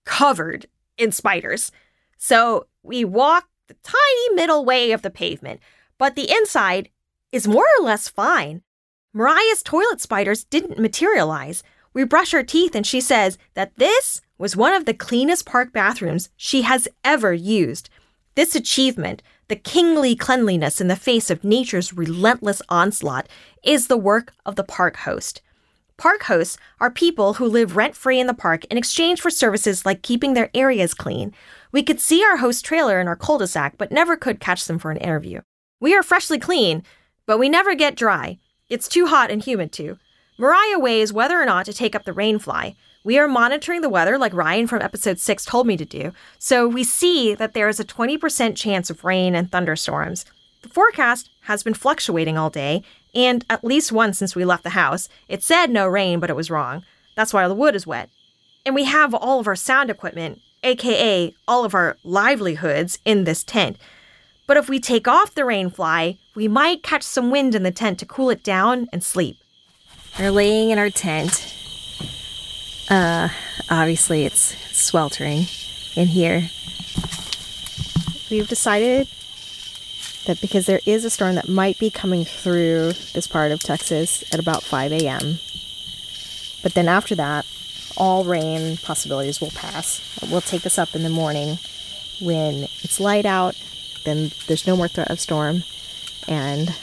[0.05, 0.67] covered
[0.99, 1.73] in spiders.
[2.19, 5.61] So we walk the tiny middle way of the pavement,
[5.99, 6.91] but the inside
[7.31, 8.63] is more or less fine.
[9.15, 11.63] Mariah's toilet spiders didn't materialize.
[11.95, 15.73] We brush our teeth, and she says that this was one of the cleanest park
[15.73, 17.91] bathrooms she has ever used.
[18.35, 23.29] This achievement, the kingly cleanliness in the face of nature's relentless onslaught,
[23.63, 25.43] is the work of the park host.
[25.99, 29.85] Park hosts are people who live rent free in the park in exchange for services
[29.85, 31.35] like keeping their areas clean.
[31.71, 34.65] We could see our host trailer in our cul de sac, but never could catch
[34.65, 35.43] them for an interview.
[35.81, 36.83] We are freshly clean,
[37.27, 38.39] but we never get dry.
[38.71, 39.99] It's too hot and humid too.
[40.39, 42.75] Mariah weighs whether or not to take up the rainfly.
[43.05, 46.67] We are monitoring the weather like Ryan from episode 6 told me to do, so
[46.67, 50.25] we see that there is a 20% chance of rain and thunderstorms.
[50.63, 52.83] The forecast has been fluctuating all day,
[53.15, 56.37] and at least once since we left the house, it said no rain, but it
[56.37, 56.83] was wrong.
[57.15, 58.09] That's why all the wood is wet.
[58.65, 63.45] And we have all of our sound equipment, aka all of our livelihoods, in this
[63.45, 63.77] tent.
[64.47, 67.99] But if we take off the rainfly, we might catch some wind in the tent
[67.99, 69.42] to cool it down and sleep.
[70.19, 71.55] We're laying in our tent.
[72.89, 73.29] Uh,
[73.71, 75.47] obviously it's sweltering
[75.97, 76.51] in here.
[78.31, 79.09] We've decided
[80.27, 84.23] that because there is a storm that might be coming through this part of Texas
[84.33, 85.39] at about 5 a.m.
[86.63, 87.47] But then after that,
[87.97, 90.19] all rain possibilities will pass.
[90.31, 91.59] We'll take this up in the morning
[92.21, 93.57] when it's light out,
[94.05, 95.65] then there's no more threat of storm.
[96.29, 96.75] And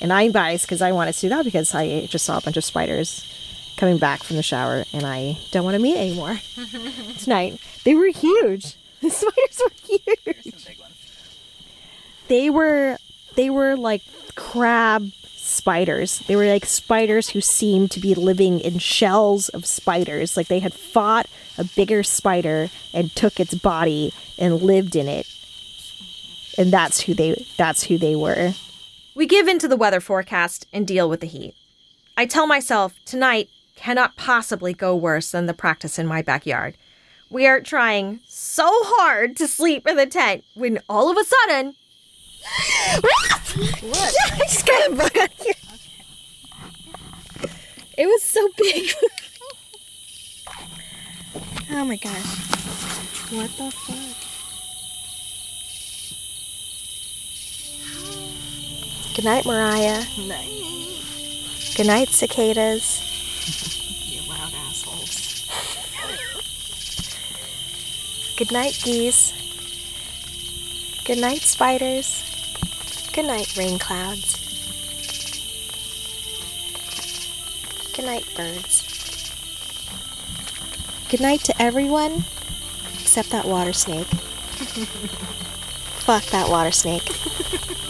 [0.00, 2.56] and I'm biased because I want to see that because I just saw a bunch
[2.56, 3.24] of spiders
[3.76, 6.40] coming back from the shower and I don't want to meet anymore
[7.18, 7.60] tonight.
[7.84, 8.74] They were huge.
[9.02, 10.66] The spiders were huge.
[12.28, 12.96] They were
[13.34, 14.02] they were like
[14.34, 16.20] crab spiders.
[16.20, 20.36] They were like spiders who seemed to be living in shells of spiders.
[20.36, 21.26] Like they had fought
[21.58, 25.26] a bigger spider and took its body and lived in it.
[26.58, 28.54] And that's who they that's who they were.
[29.16, 31.54] We give in to the weather forecast and deal with the heat.
[32.18, 36.76] I tell myself tonight cannot possibly go worse than the practice in my backyard.
[37.30, 41.74] We are trying so hard to sleep in the tent when all of a sudden.
[43.80, 44.14] What?
[44.32, 45.54] I just got a bug on here.
[47.96, 48.90] It was so big.
[51.70, 53.32] oh my gosh.
[53.32, 54.15] What the fuck?
[59.16, 60.04] Good night, Mariah.
[60.18, 60.50] Night.
[61.74, 63.00] Good night, cicadas.
[64.12, 65.46] You loud assholes.
[68.36, 69.32] Good night, geese.
[71.06, 72.22] Good night, spiders.
[73.14, 74.36] Good night, rain clouds.
[77.96, 78.82] Good night, birds.
[81.08, 82.26] Good night to everyone
[83.00, 84.08] except that water snake.
[86.04, 87.08] Fuck that water snake.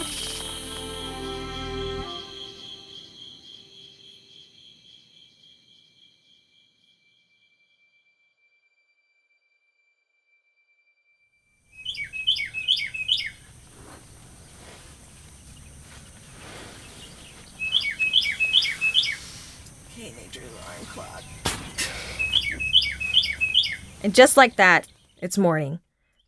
[24.17, 24.87] just like that,
[25.21, 25.79] it's morning.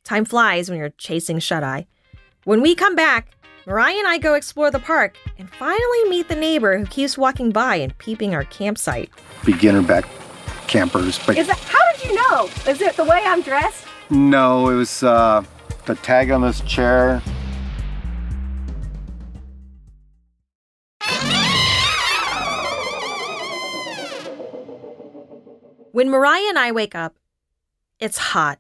[0.04, 1.88] Time flies when you're chasing shut eye.
[2.43, 3.32] When we come back,
[3.65, 7.49] Mariah and I go explore the park and finally meet the neighbor who keeps walking
[7.49, 9.10] by and peeping our campsite.
[9.43, 10.06] beginner back
[10.67, 11.17] campers.
[11.25, 12.47] But Is it, how did you know?
[12.67, 13.88] Is it the way I'm dressed?
[14.12, 15.43] no, it was uh,
[15.88, 17.23] the tag on this chair.
[25.91, 27.19] When Mariah and I wake up,
[28.00, 28.60] it's hot,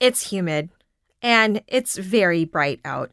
[0.00, 0.70] it's humid,
[1.22, 3.10] and it's very bright out.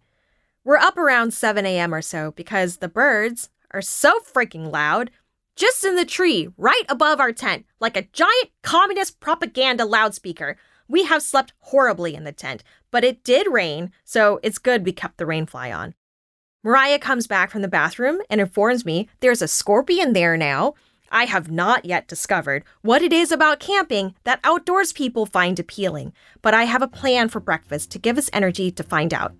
[0.63, 1.93] We're up around 7 a.m.
[1.93, 5.12] or so because the birds are so freaking loud
[5.56, 10.58] just in the tree right above our tent, like a giant communist propaganda loudspeaker.
[10.88, 14.91] We have slept horribly in the tent, but it did rain, so it's good we
[14.93, 15.93] kept the rainfly on.
[16.63, 20.76] Mariah comes back from the bathroom and informs me there's a scorpion there now.
[21.13, 26.12] I have not yet discovered what it is about camping that outdoors people find appealing,
[26.41, 29.34] but I have a plan for breakfast to give us energy to find out.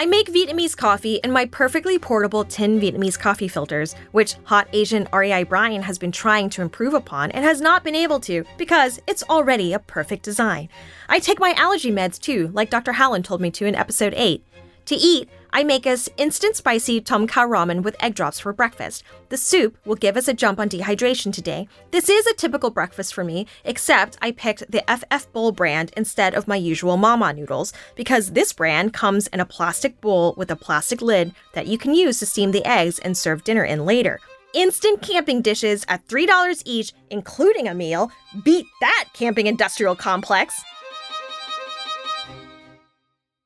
[0.00, 5.08] I make Vietnamese coffee in my perfectly portable tin Vietnamese coffee filters, which hot Asian
[5.12, 8.98] REI Brian has been trying to improve upon and has not been able to because
[9.06, 10.68] it's already a perfect design.
[11.08, 12.92] I take my allergy meds too, like Dr.
[12.92, 14.42] Hallen told me to in episode 8.
[14.86, 19.02] To eat, I make us instant spicy tom kha ramen with egg drops for breakfast.
[19.30, 21.68] The soup will give us a jump on dehydration today.
[21.90, 26.34] This is a typical breakfast for me, except I picked the FF Bowl brand instead
[26.34, 30.56] of my usual Mama noodles because this brand comes in a plastic bowl with a
[30.56, 34.20] plastic lid that you can use to steam the eggs and serve dinner in later.
[34.54, 38.10] Instant camping dishes at $3 each, including a meal.
[38.44, 40.62] Beat that camping industrial complex.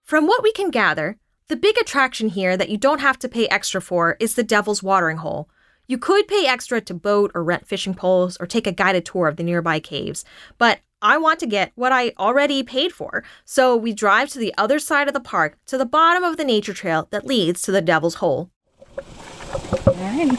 [0.04, 1.16] From what we can gather,
[1.48, 4.82] the big attraction here that you don't have to pay extra for is the Devil's
[4.82, 5.48] Watering Hole.
[5.86, 9.28] You could pay extra to boat or rent fishing poles or take a guided tour
[9.28, 10.24] of the nearby caves,
[10.56, 14.54] but I want to get what I already paid for, so we drive to the
[14.56, 17.72] other side of the park to the bottom of the nature trail that leads to
[17.72, 18.50] the Devil's Hole.
[18.96, 20.36] Alrighty.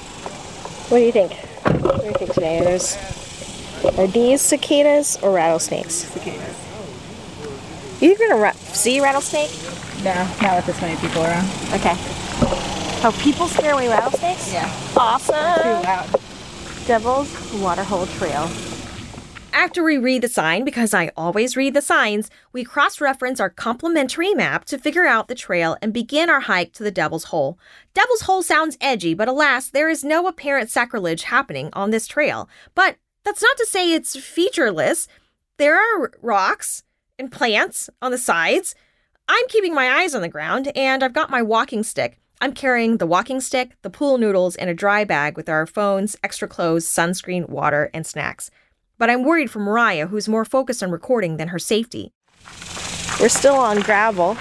[0.90, 1.34] What do you think?
[1.34, 2.62] What do you think today?
[2.62, 2.98] There's
[3.98, 5.94] are these cicadas or rattlesnakes?
[5.94, 8.02] Cicadas.
[8.02, 9.52] You gonna ra- see a rattlesnake?
[10.04, 11.46] No, not with this many people around.
[11.74, 11.96] Okay.
[13.06, 14.52] Oh, people scare away rattlesnakes?
[14.52, 14.70] Yeah.
[14.98, 15.36] Awesome.
[15.36, 16.20] Too loud.
[16.86, 18.50] Devil's Waterhole Trail.
[19.54, 23.50] After we read the sign, because I always read the signs, we cross reference our
[23.50, 27.58] complimentary map to figure out the trail and begin our hike to the Devil's Hole.
[27.94, 32.50] Devil's Hole sounds edgy, but alas, there is no apparent sacrilege happening on this trail.
[32.76, 35.08] But that's not to say it's featureless.
[35.58, 36.84] There are rocks
[37.18, 38.76] and plants on the sides.
[39.28, 42.20] I'm keeping my eyes on the ground, and I've got my walking stick.
[42.42, 46.18] I'm carrying the walking stick, the pool noodles, and a dry bag with our phones,
[46.22, 48.52] extra clothes, sunscreen, water, and snacks.
[48.98, 52.12] But I'm worried for Mariah, who's more focused on recording than her safety.
[53.22, 54.38] We're still on gravel.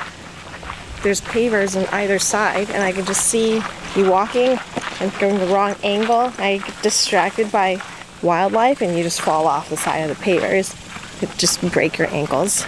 [1.04, 3.62] There's pavers on either side, and I can just see
[3.94, 4.58] you walking
[5.00, 6.32] and going the wrong angle.
[6.38, 7.80] I get distracted by
[8.20, 10.74] wildlife, and you just fall off the side of the pavers.
[11.22, 12.66] It just break your ankles.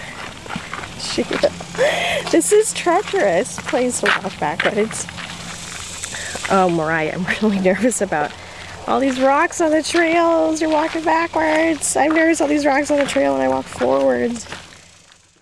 [2.31, 5.05] This is treacherous to walk backwards.
[6.49, 8.31] Oh, Mariah, I'm really nervous about
[8.87, 10.61] all these rocks on the trails.
[10.61, 11.95] You're walking backwards.
[11.95, 14.45] I'm nervous all these rocks on the trail and I walk forwards.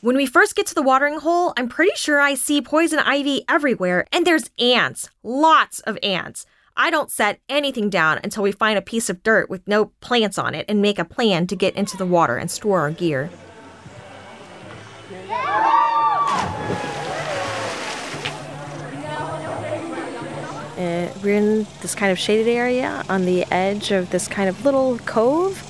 [0.01, 3.45] When we first get to the watering hole, I'm pretty sure I see poison ivy
[3.47, 5.09] everywhere, and there's ants.
[5.23, 6.45] Lots of ants.
[6.75, 10.37] I don't set anything down until we find a piece of dirt with no plants
[10.37, 13.29] on it and make a plan to get into the water and store our gear.
[20.77, 24.65] Uh, we're in this kind of shaded area on the edge of this kind of
[24.65, 25.69] little cove.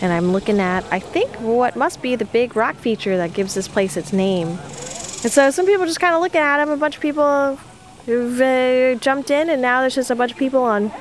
[0.00, 3.54] And I'm looking at, I think, what must be the big rock feature that gives
[3.54, 4.48] this place its name.
[4.48, 6.70] And so some people just kind of looking at them.
[6.70, 7.56] A bunch of people
[8.06, 10.92] who've uh, jumped in, and now there's just a bunch of people on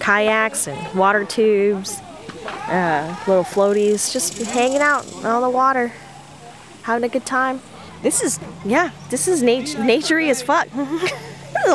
[0.00, 2.00] kayaks and water tubes,
[2.68, 5.92] uh, little floaties, just hanging out on the water,
[6.82, 7.60] having a good time.
[8.02, 10.68] This is, yeah, this is nat- naturey as fuck.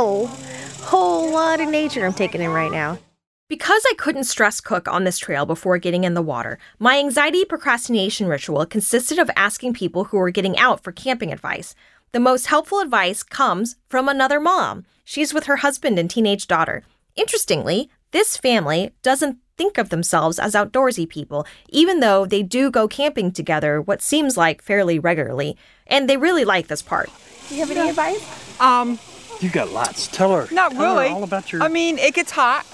[0.84, 3.00] a whole lot of nature I'm taking in right now.
[3.48, 7.46] Because I couldn't stress cook on this trail before getting in the water, my anxiety
[7.46, 11.74] procrastination ritual consisted of asking people who were getting out for camping advice.
[12.12, 14.86] The most helpful advice comes from another mom.
[15.04, 16.84] She's with her husband and teenage daughter.
[17.16, 22.88] Interestingly, this family doesn't think of themselves as outdoorsy people, even though they do go
[22.88, 25.56] camping together what seems like fairly regularly,
[25.88, 27.10] and they really like this part.
[27.48, 28.60] Do you have any advice?
[28.60, 29.00] Um,
[29.44, 30.08] You got lots.
[30.08, 30.48] Tell her.
[30.54, 31.10] not tell her really.
[31.10, 31.62] all about your.
[31.62, 32.66] I mean, it gets hot.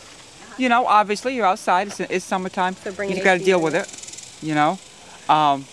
[0.60, 1.88] You know, obviously you're outside.
[1.88, 2.76] It's, it's summertime.
[2.76, 3.90] So bring you an got to deal with it.
[4.48, 4.78] You know,
[5.28, 5.66] um,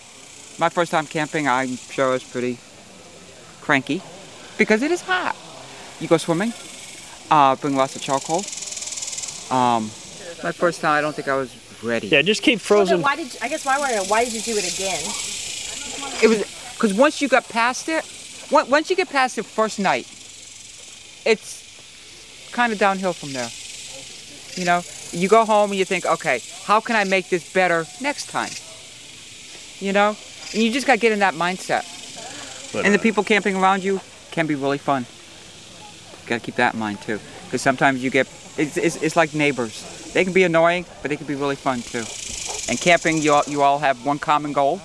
[0.59, 2.57] my first time camping, I'm sure I was pretty
[3.61, 4.01] cranky
[4.57, 5.37] because it is hot.
[6.01, 6.55] You go swimming.
[7.31, 8.39] Uh, bring lots of charcoal.
[9.55, 9.91] Um,
[10.43, 12.09] my first time, I don't think I was ready.
[12.09, 12.97] yeah, just keep Well, frozen.
[12.97, 15.03] then why did you, I guess why were why did you do it again?
[16.23, 18.03] It was because once you got past it,
[18.51, 20.07] once you get past the first night,
[21.27, 23.51] it's kind of downhill from there.
[24.57, 27.85] You know, you go home and you think, okay, how can I make this better
[28.01, 28.51] next time?
[29.79, 30.17] You know,
[30.55, 31.85] and you just got to get in that mindset.
[32.73, 34.01] But, and the uh, people camping around you
[34.31, 35.05] can be really fun.
[36.27, 39.35] Got to keep that in mind too, because sometimes you get it's, it's, it's like
[39.35, 40.13] neighbors.
[40.15, 42.05] They can be annoying, but they can be really fun too.
[42.71, 44.81] And camping, you all, you all have one common goal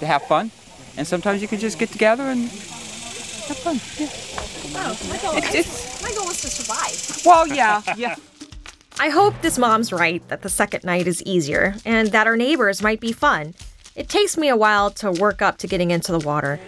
[0.00, 0.50] to have fun,
[0.96, 3.80] and sometimes you can just get together and have fun.
[3.98, 4.45] Yeah.
[4.78, 7.24] It's, it's, My goal was to survive.
[7.24, 8.16] well, yeah, yeah.
[8.98, 12.82] I hope this mom's right that the second night is easier and that our neighbors
[12.82, 13.54] might be fun.
[13.94, 16.58] It takes me a while to work up to getting into the water.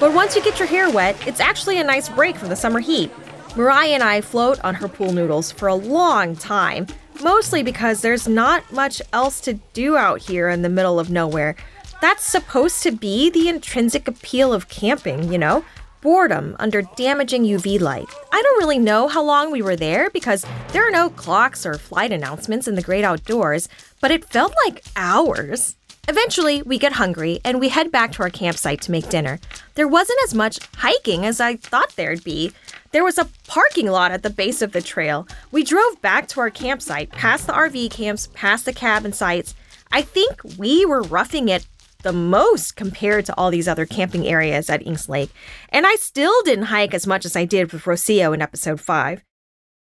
[0.00, 2.80] But once you get your hair wet, it's actually a nice break from the summer
[2.80, 3.10] heat.
[3.56, 6.86] Mariah and I float on her pool noodles for a long time,
[7.22, 11.54] mostly because there's not much else to do out here in the middle of nowhere.
[12.00, 15.64] That's supposed to be the intrinsic appeal of camping, you know?
[16.00, 18.08] Boredom under damaging UV light.
[18.32, 21.74] I don't really know how long we were there because there are no clocks or
[21.74, 23.68] flight announcements in the great outdoors,
[24.00, 25.76] but it felt like hours.
[26.08, 29.38] Eventually, we get hungry and we head back to our campsite to make dinner.
[29.74, 32.52] There wasn't as much hiking as I thought there'd be.
[32.92, 35.28] There was a parking lot at the base of the trail.
[35.52, 39.54] We drove back to our campsite, past the RV camps, past the cabin sites.
[39.92, 41.66] I think we were roughing it
[42.02, 45.30] the most compared to all these other camping areas at Inks Lake,
[45.68, 49.24] and I still didn't hike as much as I did with Rocio in episode 5.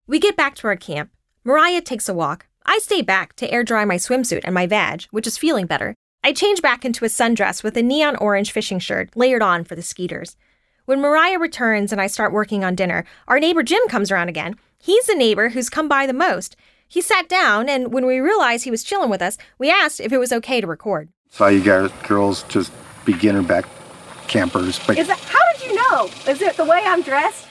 [0.06, 1.10] We get back to our camp.
[1.44, 2.46] Mariah takes a walk.
[2.64, 5.94] I stay back to air dry my swimsuit and my vag, which is feeling better.
[6.24, 9.76] I change back into a sundress with a neon orange fishing shirt layered on for
[9.76, 10.36] the skeeters.
[10.84, 14.56] When Mariah returns and I start working on dinner, our neighbor Jim comes around again.
[14.78, 16.56] He's the neighbor who's come by the most.
[16.88, 20.12] He sat down, and when we realized he was chilling with us, we asked if
[20.12, 21.08] it was okay to record.
[21.36, 22.72] Saw you guys, girls, just
[23.04, 23.66] beginner back
[24.26, 26.08] campers, but Is it how did you know?
[26.26, 27.46] Is it the way I'm dressed?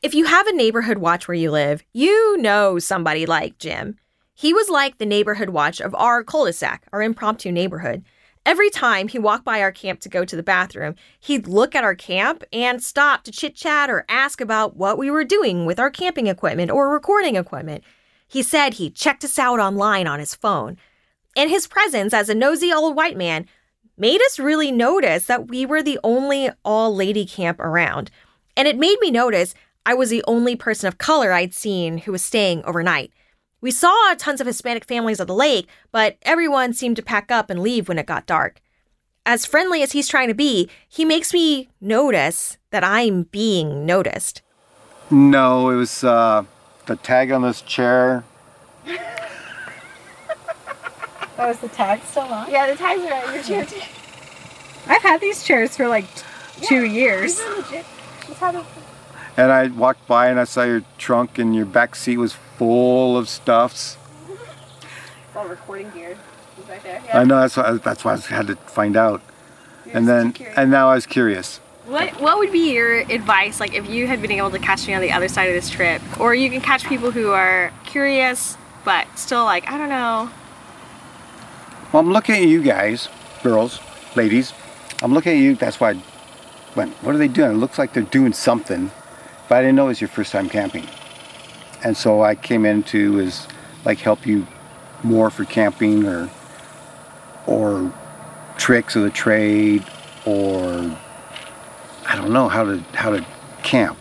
[0.00, 3.96] If you have a neighborhood watch where you live, you know somebody like Jim.
[4.32, 8.02] He was like the neighborhood watch of our cul-de-sac, our impromptu neighborhood.
[8.46, 11.84] Every time he walked by our camp to go to the bathroom, he'd look at
[11.84, 15.78] our camp and stop to chit chat or ask about what we were doing with
[15.78, 17.84] our camping equipment or recording equipment.
[18.26, 20.78] He said he checked us out online on his phone.
[21.38, 23.46] And his presence as a nosy old white man
[23.96, 28.10] made us really notice that we were the only all lady camp around.
[28.56, 29.54] And it made me notice
[29.86, 33.12] I was the only person of color I'd seen who was staying overnight.
[33.60, 37.50] We saw tons of Hispanic families at the lake, but everyone seemed to pack up
[37.50, 38.60] and leave when it got dark.
[39.24, 44.42] As friendly as he's trying to be, he makes me notice that I'm being noticed.
[45.08, 46.44] no, it was uh,
[46.86, 48.24] the tag on this chair.
[51.38, 52.50] Oh, is the tag still on?
[52.50, 53.80] Yeah, the tags are on your chair too.
[54.86, 56.22] I've had these chairs for like t-
[56.66, 57.36] two years.
[57.38, 57.86] These are legit.
[58.26, 58.64] Just how to
[59.36, 63.16] And I walked by and I saw your trunk and your back seat was full
[63.16, 63.96] of stuffs.
[65.36, 66.16] all recording gear.
[66.60, 67.02] Is right there.
[67.14, 69.20] I know that's why that's why I had to find out.
[69.92, 71.58] and then and now I was curious.
[71.86, 74.94] What What would be your advice, like if you had been able to catch me
[74.94, 78.56] on the other side of this trip, or you can catch people who are curious
[78.84, 80.30] but still like I don't know.
[81.92, 83.08] Well, I'm looking at you guys,
[83.42, 83.80] girls,
[84.14, 84.52] ladies.
[85.00, 85.54] I'm looking at you.
[85.54, 86.02] That's why I
[86.76, 87.52] went, what are they doing?
[87.52, 88.90] It looks like they're doing something,
[89.48, 90.86] but I didn't know it was your first time camping.
[91.82, 93.48] And so I came in to is
[93.86, 94.46] like help you
[95.02, 96.28] more for camping or
[97.46, 97.90] or
[98.58, 99.82] tricks of the trade
[100.26, 100.94] or
[102.06, 103.24] I don't know how to how to
[103.62, 103.96] camp.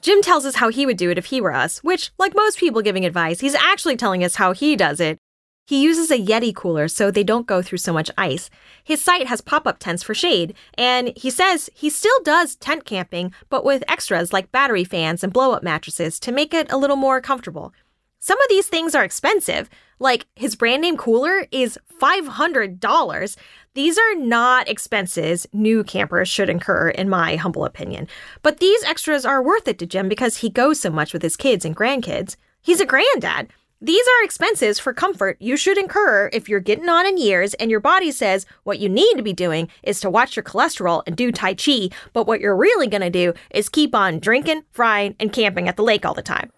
[0.00, 2.58] Jim tells us how he would do it if he were us, which, like most
[2.58, 5.18] people giving advice, he's actually telling us how he does it.
[5.64, 8.50] He uses a Yeti cooler so they don't go through so much ice.
[8.82, 12.84] His site has pop up tents for shade, and he says he still does tent
[12.84, 16.76] camping, but with extras like battery fans and blow up mattresses to make it a
[16.76, 17.72] little more comfortable.
[18.18, 23.36] Some of these things are expensive, like his brand name cooler is $500.
[23.74, 28.08] These are not expenses new campers should incur, in my humble opinion.
[28.42, 31.36] But these extras are worth it to Jim because he goes so much with his
[31.36, 32.36] kids and grandkids.
[32.60, 33.48] He's a granddad.
[33.84, 37.68] These are expenses for comfort you should incur if you're getting on in years and
[37.68, 41.16] your body says what you need to be doing is to watch your cholesterol and
[41.16, 45.16] do Tai Chi, but what you're really going to do is keep on drinking, frying,
[45.18, 46.52] and camping at the lake all the time.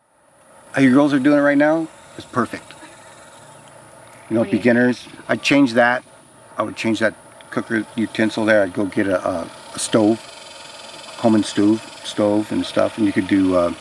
[0.72, 2.74] How you girls are doing it right now is perfect.
[4.28, 6.04] You know, beginners, I'd change that.
[6.58, 7.14] I would change that
[7.50, 8.62] cooker utensil there.
[8.62, 10.20] I'd go get a, a, a stove,
[11.16, 13.56] Coleman stove, stove and stuff, and you could do.
[13.56, 13.72] Uh,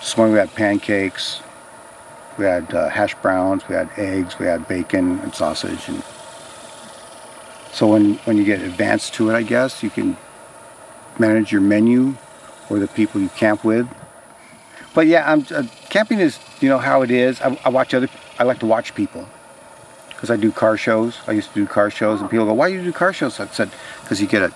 [0.00, 1.42] this morning we had pancakes,
[2.40, 6.02] we had uh, hash browns, we had eggs, we had bacon and sausage, and
[7.70, 10.16] so when when you get advanced to it, I guess you can
[11.18, 12.16] manage your menu
[12.68, 13.86] or the people you camp with.
[14.94, 17.40] But yeah, I'm, uh, camping is you know how it is.
[17.42, 18.08] I, I watch other.
[18.38, 19.28] I like to watch people
[20.08, 21.18] because I do car shows.
[21.26, 23.38] I used to do car shows, and people go, "Why do you do car shows?"
[23.38, 23.70] I said,
[24.00, 24.52] "Because you get a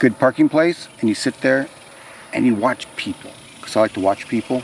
[0.00, 1.68] good parking place and you sit there
[2.32, 4.62] and you watch people." Because I like to watch people,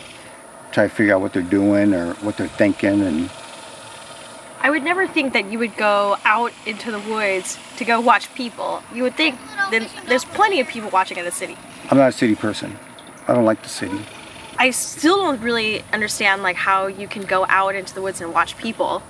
[0.74, 3.30] try to figure out what they're doing or what they're thinking, and
[4.60, 8.34] I would never think that you would go out into the woods to go watch
[8.34, 8.82] people.
[8.92, 9.38] You would think
[9.70, 11.56] that there's plenty of people watching in the city.
[11.90, 12.76] I'm not a city person.
[13.28, 14.00] I don't like the city.
[14.58, 18.32] I still don't really understand like how you can go out into the woods and
[18.34, 19.02] watch people.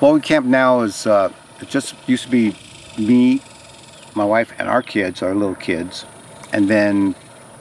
[0.00, 2.56] Well, we camp now is uh, it just used to be
[2.98, 3.42] me,
[4.14, 6.06] my wife, and our kids, our little kids,
[6.52, 7.14] and then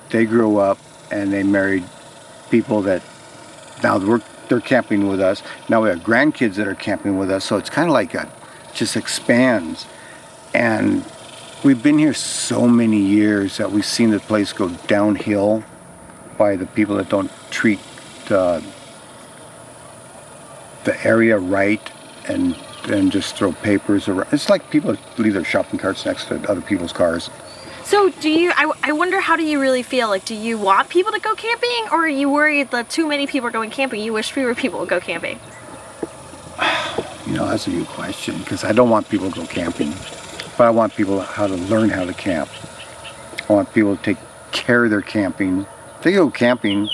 [0.09, 0.79] they grew up
[1.11, 1.83] and they married
[2.49, 3.01] people that
[3.83, 5.43] now we're, they're camping with us.
[5.69, 8.31] Now we have grandkids that are camping with us, so it's kind of like a
[8.73, 9.85] just expands.
[10.53, 11.05] And
[11.63, 15.63] we've been here so many years that we've seen the place go downhill
[16.37, 17.79] by the people that don't treat
[18.29, 18.61] uh,
[20.83, 21.91] the area right
[22.27, 22.55] and
[22.87, 24.27] and just throw papers around.
[24.31, 27.29] It's like people leave their shopping carts next to other people's cars.
[27.85, 30.09] So do you, I, I wonder how do you really feel?
[30.09, 33.27] Like do you want people to go camping or are you worried that too many
[33.27, 34.01] people are going camping?
[34.01, 35.39] You wish fewer people would go camping?
[37.27, 39.91] You know, that's a good question because I don't want people to go camping,
[40.59, 42.49] but I want people how to learn how to camp.
[43.49, 44.17] I want people to take
[44.51, 45.65] care of their camping.
[46.03, 46.87] They go camping,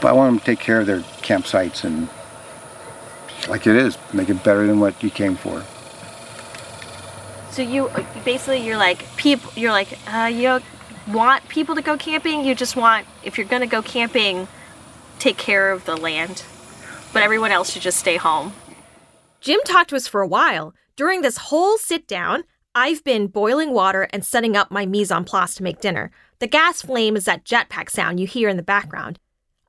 [0.00, 2.08] but I want them to take care of their campsites and
[3.50, 5.62] like it is, make it better than what you came for.
[7.52, 7.90] So you
[8.24, 10.60] basically you're like people you're like uh, you
[11.06, 12.46] want people to go camping.
[12.46, 14.48] You just want if you're gonna go camping,
[15.18, 16.44] take care of the land,
[17.12, 18.54] but everyone else should just stay home.
[19.42, 20.74] Jim talked to us for a while.
[20.96, 22.44] During this whole sit down,
[22.74, 26.10] I've been boiling water and setting up my mise en place to make dinner.
[26.38, 29.18] The gas flame is that jetpack sound you hear in the background.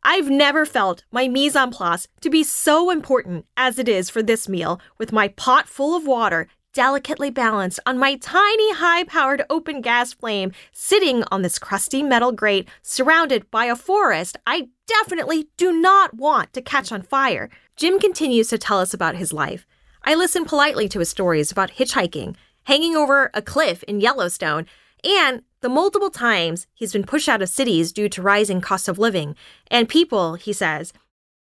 [0.03, 4.23] I've never felt my mise en place to be so important as it is for
[4.23, 9.45] this meal, with my pot full of water delicately balanced on my tiny high powered
[9.49, 15.47] open gas flame sitting on this crusty metal grate surrounded by a forest I definitely
[15.55, 17.49] do not want to catch on fire.
[17.78, 19.65] Jim continues to tell us about his life.
[20.03, 24.65] I listen politely to his stories about hitchhiking, hanging over a cliff in Yellowstone,
[25.03, 28.99] and the multiple times he's been pushed out of cities due to rising costs of
[28.99, 29.36] living,
[29.71, 30.91] and people, he says,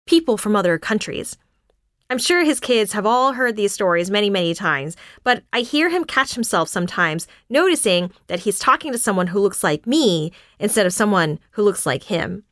[0.06, 1.38] people from other countries.
[2.10, 5.88] I'm sure his kids have all heard these stories many, many times, but I hear
[5.88, 10.86] him catch himself sometimes noticing that he's talking to someone who looks like me instead
[10.86, 12.42] of someone who looks like him.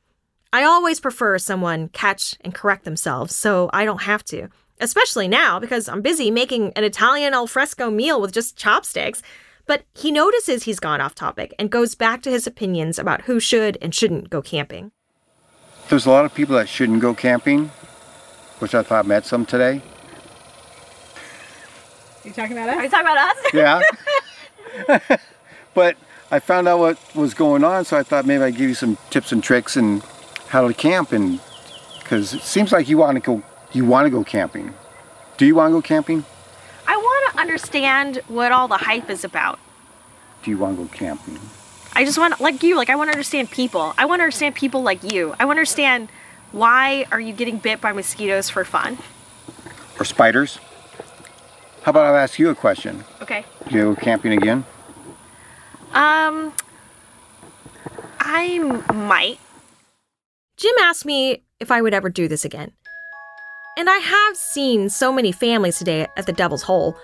[0.52, 4.48] I always prefer someone catch and correct themselves so I don't have to,
[4.80, 9.22] especially now because I'm busy making an Italian alfresco meal with just chopsticks.
[9.66, 13.40] But he notices he's gone off topic and goes back to his opinions about who
[13.40, 14.92] should and shouldn't go camping.
[15.88, 17.70] There's a lot of people that shouldn't go camping,
[18.60, 19.82] which I thought met some today.
[22.24, 22.76] You talking about us?
[22.76, 23.36] Are you talking about us?
[24.88, 25.18] Yeah.
[25.74, 25.96] but
[26.30, 28.98] I found out what was going on, so I thought maybe I'd give you some
[29.10, 30.02] tips and tricks and
[30.48, 31.40] how to camp, and
[32.00, 33.42] because it seems like you want to go,
[33.72, 34.74] you want to go camping.
[35.36, 36.24] Do you want to go camping?
[36.86, 39.58] I want to understand what all the hype is about.
[40.42, 41.38] Do you want to go camping?
[41.94, 43.94] I just want, like you, like I want to understand people.
[43.96, 45.34] I want to understand people like you.
[45.38, 46.08] I want to understand
[46.52, 48.98] why are you getting bit by mosquitoes for fun?
[49.98, 50.58] Or spiders?
[51.82, 53.04] How about I ask you a question?
[53.22, 53.44] Okay.
[53.68, 54.64] Do you go camping again?
[55.92, 56.52] Um,
[58.20, 58.58] I
[58.92, 59.38] might.
[60.56, 62.72] Jim asked me if I would ever do this again.
[63.76, 66.96] And I have seen so many families today at the Devil's Hole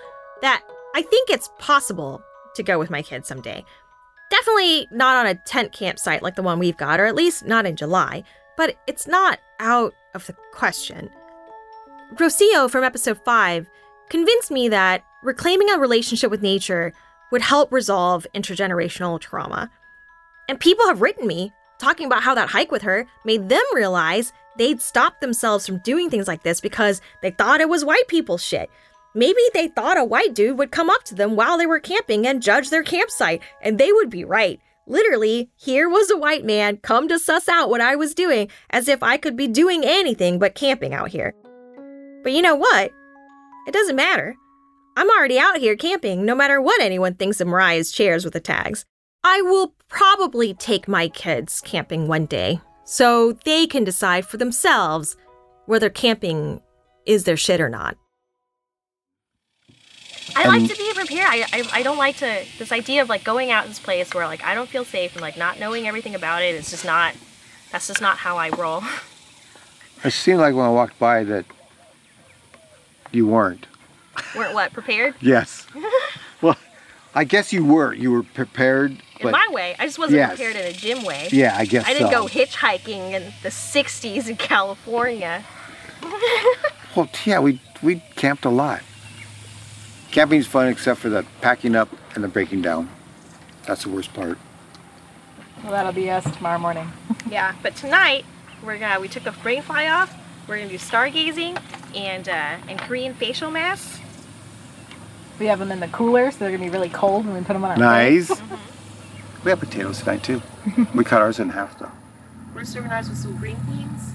[0.42, 0.62] that
[0.94, 2.22] I think it's possible
[2.56, 3.64] to go with my kids someday.
[4.30, 7.66] Definitely not on a tent campsite like the one we've got, or at least not
[7.66, 8.24] in July.
[8.56, 11.10] But it's not out of the question.
[12.14, 13.68] Rocio from episode 5
[14.08, 16.92] convinced me that reclaiming a relationship with nature
[17.32, 19.70] would help resolve intergenerational trauma.
[20.48, 24.32] And people have written me talking about how that hike with her made them realize
[24.56, 28.38] they'd stopped themselves from doing things like this because they thought it was white people
[28.38, 28.70] shit.
[29.14, 32.26] Maybe they thought a white dude would come up to them while they were camping
[32.26, 34.60] and judge their campsite, and they would be right.
[34.86, 38.86] Literally, here was a white man come to suss out what I was doing as
[38.86, 41.34] if I could be doing anything but camping out here.
[42.22, 42.92] But you know what?
[43.66, 44.36] It doesn't matter.
[44.96, 48.40] I'm already out here camping, no matter what anyone thinks of Mariah's chairs with the
[48.40, 48.84] tags.
[49.24, 55.16] I will probably take my kids camping one day so they can decide for themselves
[55.64, 56.60] whether camping
[57.06, 57.96] is their shit or not.
[60.36, 61.26] I like to be prepared.
[61.30, 64.12] I, I I don't like to this idea of like going out in this place
[64.14, 66.54] where like I don't feel safe and like not knowing everything about it.
[66.54, 67.14] It's just not.
[67.72, 68.82] That's just not how I roll.
[70.04, 71.44] It seemed like when I walked by that
[73.10, 73.66] you weren't.
[74.36, 75.14] Weren't what prepared?
[75.20, 75.66] Yes.
[76.42, 76.56] well,
[77.14, 77.92] I guess you were.
[77.94, 80.30] You were prepared, In my way, I just wasn't Yes.
[80.36, 81.28] prepared in a Jim way.
[81.32, 82.22] Yeah, I guess I didn't so.
[82.22, 85.44] go hitchhiking in the '60s in California.
[86.96, 88.82] well, yeah, we we camped a lot.
[90.14, 92.88] Camping's fun except for the packing up and the breaking down.
[93.66, 94.38] That's the worst part.
[95.64, 96.90] Well, that'll be us tomorrow morning.
[97.30, 98.24] Yeah, but tonight
[98.62, 100.14] we're gonna we took the rainfly off.
[100.46, 101.60] We're gonna do stargazing
[101.96, 103.98] and uh, and Korean facial masks.
[105.40, 107.54] We have them in the cooler, so they're gonna be really cold when we put
[107.54, 108.28] them on our Nice.
[108.28, 108.40] face.
[109.44, 110.40] We have potatoes tonight too.
[110.94, 111.90] we cut ours in half though.
[112.54, 114.12] We're serving ours with some green beans,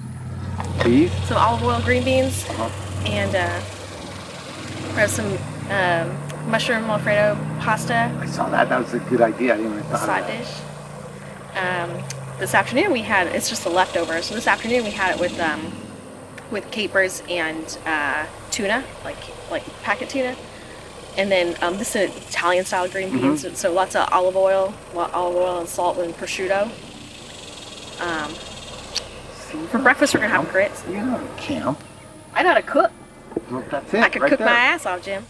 [0.84, 1.12] Beef.
[1.26, 2.70] some olive oil green beans, Uh-huh.
[3.06, 3.62] and uh,
[4.94, 5.38] we have some
[5.70, 8.70] um, mushroom alfredo pasta I saw that.
[8.70, 9.54] That was a good idea.
[9.54, 10.28] I didn't even thought of that.
[10.28, 10.52] dish.
[11.56, 14.22] Um, this afternoon we had it's just a leftover.
[14.22, 15.72] So this afternoon we had it with um,
[16.52, 19.18] with capers and uh, tuna, like
[19.52, 20.36] like packet tuna,
[21.18, 23.20] and then um, this is Italian style green Mm-hmm.
[23.36, 23.58] beans.
[23.58, 26.64] So lots of olive oil, olive oil and salt and prosciutto.
[28.02, 28.32] Um,
[29.70, 30.84] for breakfast we're gonna have grits.
[30.88, 31.80] You know how to camp.
[32.34, 32.92] I know how to cook.
[33.52, 34.04] Well, that's it.
[34.04, 34.48] I could right cook there.
[34.48, 35.26] my ass off, Jim.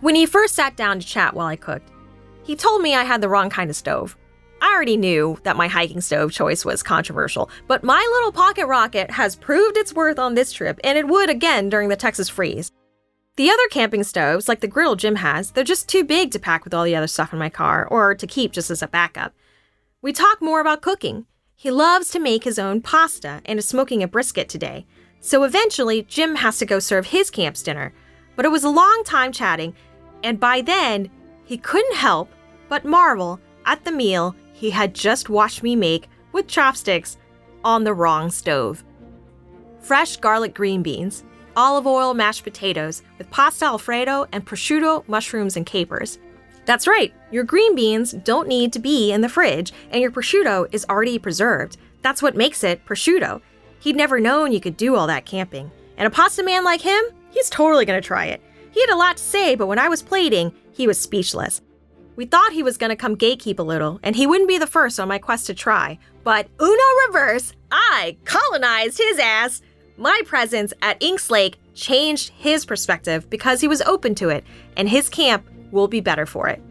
[0.00, 1.90] When he first sat down to chat while I cooked,
[2.42, 4.16] he told me I had the wrong kind of stove.
[4.60, 9.10] I already knew that my hiking stove choice was controversial, but my little pocket rocket
[9.10, 12.72] has proved its worth on this trip, and it would again during the Texas freeze.
[13.36, 16.64] The other camping stoves, like the griddle Jim has, they're just too big to pack
[16.64, 19.34] with all the other stuff in my car, or to keep just as a backup.
[20.00, 21.26] We talk more about cooking.
[21.54, 24.86] He loves to make his own pasta and is smoking a brisket today.
[25.20, 27.92] So eventually, Jim has to go serve his camp's dinner.
[28.36, 29.74] But it was a long time chatting,
[30.26, 31.08] and by then,
[31.44, 32.32] he couldn't help
[32.68, 37.16] but marvel at the meal he had just watched me make with chopsticks
[37.62, 38.82] on the wrong stove.
[39.78, 41.22] Fresh garlic green beans,
[41.56, 46.18] olive oil mashed potatoes with pasta alfredo and prosciutto, mushrooms, and capers.
[46.64, 50.66] That's right, your green beans don't need to be in the fridge, and your prosciutto
[50.72, 51.76] is already preserved.
[52.02, 53.42] That's what makes it prosciutto.
[53.78, 55.70] He'd never known you could do all that camping.
[55.96, 58.42] And a pasta man like him, he's totally gonna try it.
[58.76, 61.62] He had a lot to say, but when I was pleading, he was speechless.
[62.14, 65.00] We thought he was gonna come gatekeep a little, and he wouldn't be the first
[65.00, 65.98] on my quest to try.
[66.24, 69.62] But Uno reverse, I colonized his ass.
[69.96, 74.44] My presence at Inks Lake changed his perspective because he was open to it,
[74.76, 76.62] and his camp will be better for it.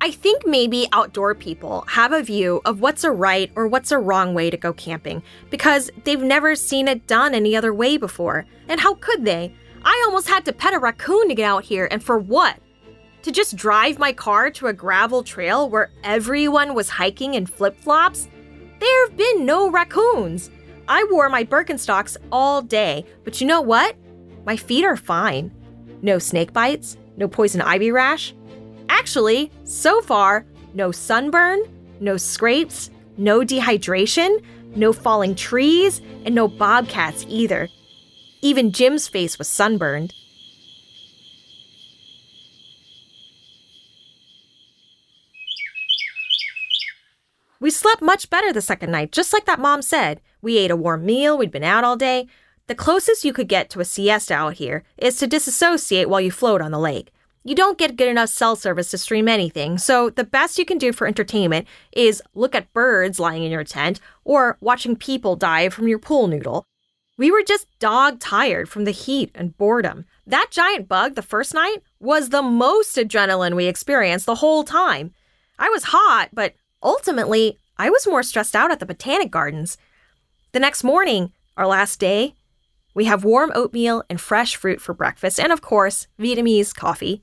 [0.00, 3.98] I think maybe outdoor people have a view of what's a right or what's a
[4.00, 8.46] wrong way to go camping because they've never seen it done any other way before.
[8.68, 9.54] And how could they?
[9.86, 12.56] I almost had to pet a raccoon to get out here, and for what?
[13.22, 17.78] To just drive my car to a gravel trail where everyone was hiking in flip
[17.78, 18.28] flops?
[18.80, 20.50] There have been no raccoons.
[20.88, 23.94] I wore my Birkenstocks all day, but you know what?
[24.44, 25.52] My feet are fine.
[26.02, 28.34] No snake bites, no poison ivy rash.
[28.88, 31.62] Actually, so far, no sunburn,
[32.00, 34.42] no scrapes, no dehydration,
[34.74, 37.68] no falling trees, and no bobcats either.
[38.46, 40.14] Even Jim's face was sunburned.
[47.58, 50.20] We slept much better the second night, just like that mom said.
[50.42, 52.28] We ate a warm meal, we'd been out all day.
[52.68, 56.30] The closest you could get to a siesta out here is to disassociate while you
[56.30, 57.10] float on the lake.
[57.42, 60.78] You don't get good enough cell service to stream anything, so the best you can
[60.78, 65.74] do for entertainment is look at birds lying in your tent or watching people dive
[65.74, 66.64] from your pool noodle.
[67.18, 70.04] We were just dog tired from the heat and boredom.
[70.26, 75.14] That giant bug the first night was the most adrenaline we experienced the whole time.
[75.58, 79.78] I was hot, but ultimately, I was more stressed out at the botanic gardens.
[80.52, 82.34] The next morning, our last day,
[82.94, 87.22] we have warm oatmeal and fresh fruit for breakfast, and of course, Vietnamese coffee.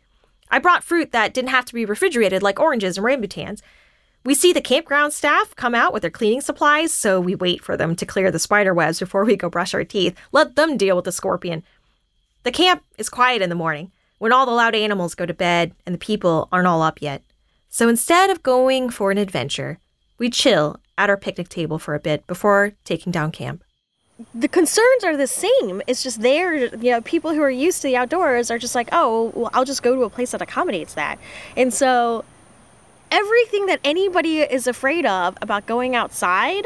[0.50, 3.62] I brought fruit that didn't have to be refrigerated, like oranges and rambutans.
[4.26, 7.76] We see the campground staff come out with their cleaning supplies, so we wait for
[7.76, 10.16] them to clear the spider webs before we go brush our teeth.
[10.32, 11.64] Let them deal with the scorpion.
[12.44, 15.74] The camp is quiet in the morning when all the loud animals go to bed
[15.86, 17.22] and the people aren't all up yet.
[17.68, 19.80] So instead of going for an adventure,
[20.18, 23.62] we chill at our picnic table for a bit before taking down camp.
[24.34, 25.82] the concerns are the same.
[25.88, 28.88] It's just there, you know, people who are used to the outdoors are just like,
[28.94, 31.20] oh, well, I'll just go to a place that accommodates that.
[31.58, 32.24] And so
[33.14, 36.66] everything that anybody is afraid of about going outside,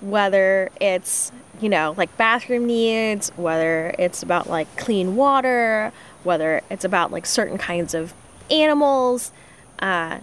[0.00, 6.84] whether it's, you know, like bathroom needs, whether it's about like clean water, whether it's
[6.84, 8.14] about like certain kinds of
[8.48, 9.32] animals,
[9.80, 10.20] uh,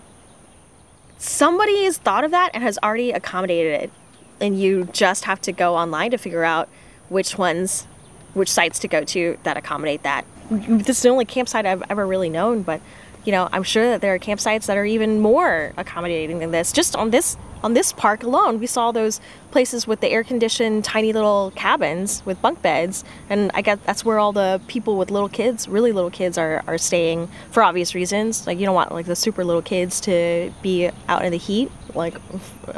[1.18, 3.91] somebody has thought of that and has already accommodated it.
[4.39, 6.70] And you just have to go online to figure out
[7.10, 7.86] which ones
[8.34, 10.24] which sites to go to that accommodate that.
[10.49, 12.82] This is the only campsite i've ever really known but
[13.30, 16.72] you know i'm sure that there are campsites that are even more accommodating than this
[16.72, 19.22] just on this on this park alone we saw those
[19.52, 24.04] places with the air conditioned tiny little cabins with bunk beds and i guess that's
[24.04, 27.94] where all the people with little kids really little kids are, are staying for obvious
[27.94, 31.38] reasons like you don't want like the super little kids to be out in the
[31.38, 32.16] heat like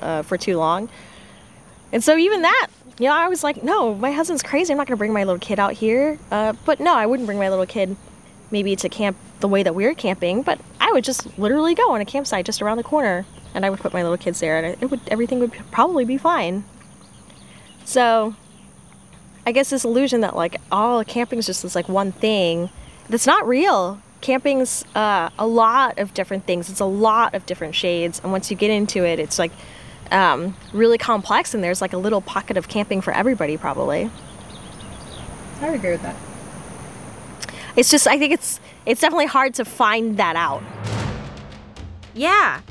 [0.01, 0.89] uh, for too long
[1.93, 2.67] and so even that,
[2.99, 4.71] you know, I was like, no, my husband's crazy.
[4.71, 6.17] I'm not going to bring my little kid out here.
[6.31, 7.97] Uh, but no, I wouldn't bring my little kid
[8.49, 12.01] maybe to camp the way that we're camping, but I would just literally go on
[12.01, 14.81] a campsite just around the corner and I would put my little kids there and
[14.81, 16.63] it would everything would probably be fine.
[17.83, 18.35] So
[19.45, 22.69] I guess this illusion that like all camping is just this like one thing
[23.09, 23.99] that's not real.
[24.21, 26.69] Camping's uh, a lot of different things.
[26.69, 29.51] It's a lot of different shades, and once you get into it, it's like
[30.11, 34.11] um, really complex, and there's like a little pocket of camping for everybody, probably.
[35.59, 36.15] I would agree with that.
[37.75, 40.63] It's just, I think it's it's definitely hard to find that out.
[42.13, 42.61] Yeah,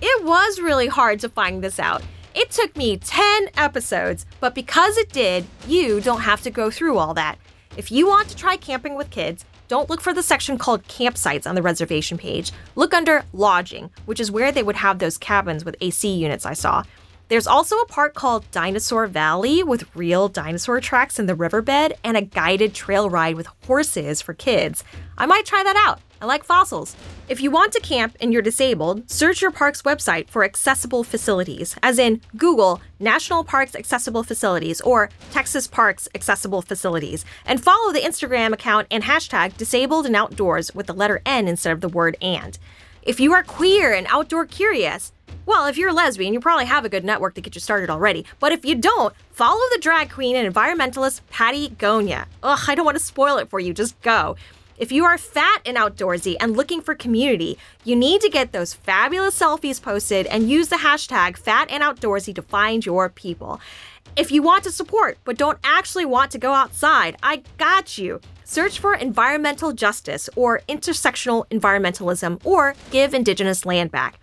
[0.00, 2.02] it was really hard to find this out.
[2.34, 6.98] It took me 10 episodes, but because it did, you don't have to go through
[6.98, 7.38] all that.
[7.76, 11.46] If you want to try camping with kids, don't look for the section called campsites
[11.46, 12.52] on the reservation page.
[12.74, 16.52] Look under lodging, which is where they would have those cabins with AC units I
[16.52, 16.82] saw.
[17.32, 22.14] There's also a park called Dinosaur Valley with real dinosaur tracks in the riverbed and
[22.14, 24.84] a guided trail ride with horses for kids.
[25.16, 26.02] I might try that out.
[26.20, 26.94] I like fossils.
[27.30, 31.74] If you want to camp and you're disabled, search your park's website for accessible facilities,
[31.82, 38.00] as in Google National Parks Accessible Facilities or Texas Parks Accessible Facilities, and follow the
[38.00, 42.14] Instagram account and hashtag disabled and outdoors with the letter N instead of the word
[42.20, 42.58] and.
[43.00, 45.12] If you are queer and outdoor curious,
[45.52, 47.90] well, if you're a lesbian, you probably have a good network to get you started
[47.90, 48.24] already.
[48.40, 52.24] But if you don't, follow the drag queen and environmentalist Pattie Gonia.
[52.42, 54.34] Ugh, I don't want to spoil it for you, just go.
[54.78, 58.72] If you are fat and outdoorsy and looking for community, you need to get those
[58.72, 63.60] fabulous selfies posted and use the hashtag fat and outdoorsy to find your people.
[64.16, 68.22] If you want to support but don't actually want to go outside, I got you.
[68.44, 74.18] Search for environmental justice or intersectional environmentalism or give Indigenous land back.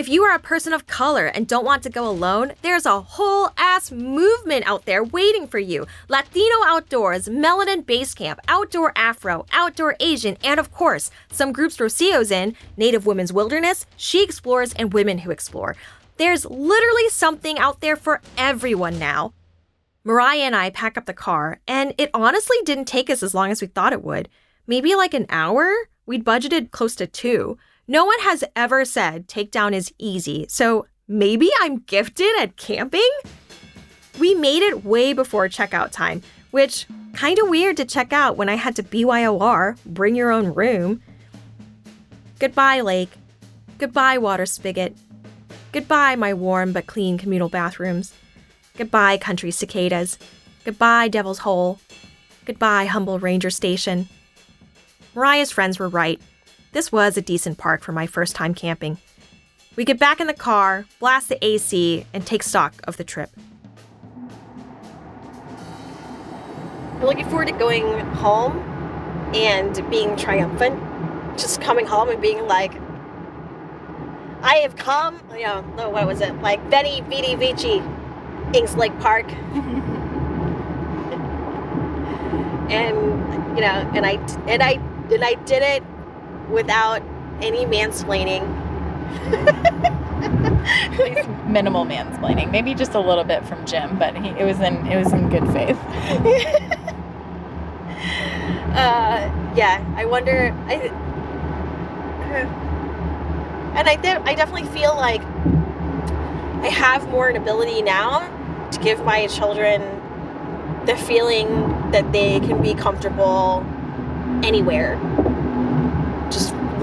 [0.00, 3.02] If you are a person of color and don't want to go alone, there's a
[3.02, 5.86] whole ass movement out there waiting for you.
[6.08, 12.30] Latino Outdoors, Melanin Base Camp, Outdoor Afro, Outdoor Asian, and of course, some groups Rocio's
[12.30, 15.76] in Native Women's Wilderness, She Explores, and Women Who Explore.
[16.16, 19.34] There's literally something out there for everyone now.
[20.02, 23.50] Mariah and I pack up the car, and it honestly didn't take us as long
[23.50, 24.30] as we thought it would.
[24.66, 25.70] Maybe like an hour?
[26.06, 27.58] We'd budgeted close to two.
[27.90, 33.10] No one has ever said takedown is easy, so maybe I'm gifted at camping?
[34.20, 36.22] We made it way before checkout time,
[36.52, 40.54] which kind of weird to check out when I had to BYOR, bring your own
[40.54, 41.02] room.
[42.38, 43.10] Goodbye, lake.
[43.78, 44.96] Goodbye, water spigot.
[45.72, 48.14] Goodbye, my warm but clean communal bathrooms.
[48.76, 50.16] Goodbye, country cicadas.
[50.64, 51.80] Goodbye, Devil's Hole.
[52.44, 54.08] Goodbye, humble ranger station.
[55.12, 56.20] Mariah's friends were right.
[56.72, 58.98] This was a decent park for my first time camping.
[59.74, 63.30] We get back in the car, blast the AC, and take stock of the trip.
[66.94, 68.58] I'm looking forward to going home
[69.34, 70.80] and being triumphant.
[71.36, 72.74] Just coming home and being like,
[74.42, 76.40] I have come, you know, no, what was it?
[76.40, 77.82] Like Veni Vidi Vici,
[78.54, 79.28] Inks Lake Park.
[82.70, 82.96] and,
[83.56, 84.12] you know, and I,
[84.46, 84.74] and I,
[85.10, 85.82] and I did it
[86.50, 87.02] without
[87.40, 88.42] any mansplaining.
[90.22, 92.50] At least minimal mansplaining.
[92.50, 95.28] Maybe just a little bit from Jim, but he, it was in it was in
[95.28, 95.78] good faith.
[98.74, 100.54] uh, yeah, I wonder.
[100.66, 100.74] I,
[103.74, 105.22] and I, de- I definitely feel like
[106.62, 108.28] I have more an ability now
[108.70, 109.80] to give my children
[110.86, 111.48] the feeling
[111.90, 113.64] that they can be comfortable
[114.42, 114.96] anywhere.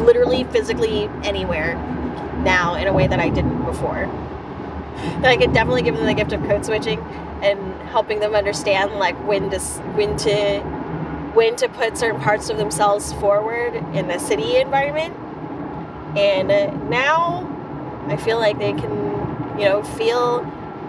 [0.05, 1.75] Literally, physically anywhere
[2.43, 4.03] now in a way that I didn't before.
[4.03, 6.99] And I could definitely give them the gift of code switching
[7.41, 10.59] and helping them understand like when to when to
[11.33, 15.15] when to put certain parts of themselves forward in a city environment.
[16.17, 17.45] And now
[18.07, 20.39] I feel like they can, you know, feel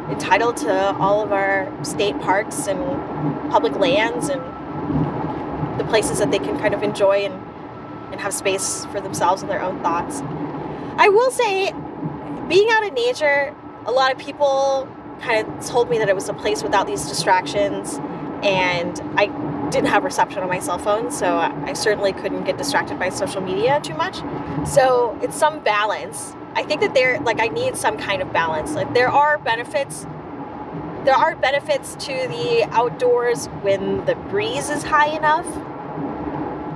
[0.08, 2.80] entitled to all of our state parks and
[3.50, 4.40] public lands and
[5.78, 7.34] the places that they can kind of enjoy and,
[8.10, 10.20] and have space for themselves and their own thoughts.
[10.96, 11.72] I will say,
[12.48, 13.54] being out in nature,
[13.86, 14.88] a lot of people
[15.20, 17.98] kind of told me that it was a place without these distractions,
[18.42, 19.26] and I
[19.70, 23.40] didn't have reception on my cell phone, so I certainly couldn't get distracted by social
[23.40, 24.16] media too much.
[24.66, 26.34] So it's some balance.
[26.54, 28.72] I think that there, like, I need some kind of balance.
[28.72, 30.06] Like, there are benefits.
[31.04, 35.46] There are benefits to the outdoors when the breeze is high enough.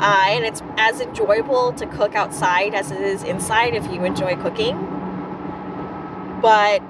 [0.02, 4.34] Uh, and it's as enjoyable to cook outside as it is inside if you enjoy
[4.34, 4.76] cooking.
[6.42, 6.82] But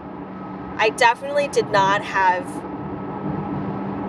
[0.79, 2.47] I definitely did not have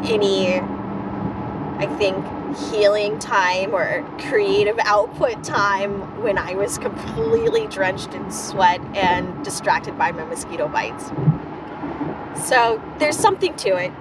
[0.09, 2.25] any, I think,
[2.71, 9.97] healing time or creative output time when I was completely drenched in sweat and distracted
[9.97, 11.11] by my mosquito bites.
[12.47, 13.91] So there's something to it.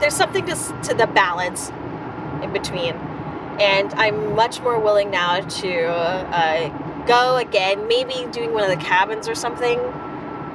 [0.00, 1.70] There's something to, to the balance
[2.42, 2.94] in between.
[3.60, 8.84] And I'm much more willing now to uh, go again, maybe doing one of the
[8.84, 9.78] cabins or something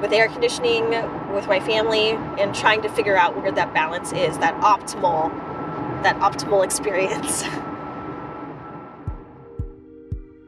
[0.00, 0.90] with air conditioning
[1.32, 5.30] with my family and trying to figure out where that balance is, that optimal,
[6.02, 7.42] that optimal experience.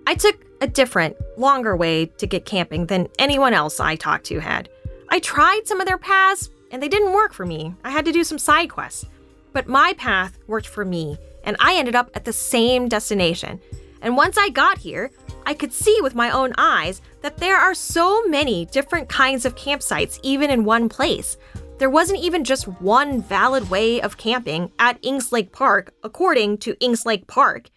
[0.06, 4.40] I took a different, longer way to get camping than anyone else I talked to
[4.40, 4.68] had.
[5.08, 7.74] I tried some of their paths and they didn't work for me.
[7.84, 9.06] I had to do some side quests.
[9.52, 13.60] But my path worked for me, and I ended up at the same destination.
[14.02, 15.10] And once I got here,
[15.46, 19.56] I could see with my own eyes that there are so many different kinds of
[19.56, 21.36] campsites, even in one place.
[21.78, 26.76] There wasn't even just one valid way of camping at Inks Lake Park, according to
[26.80, 27.70] Inks Lake Park.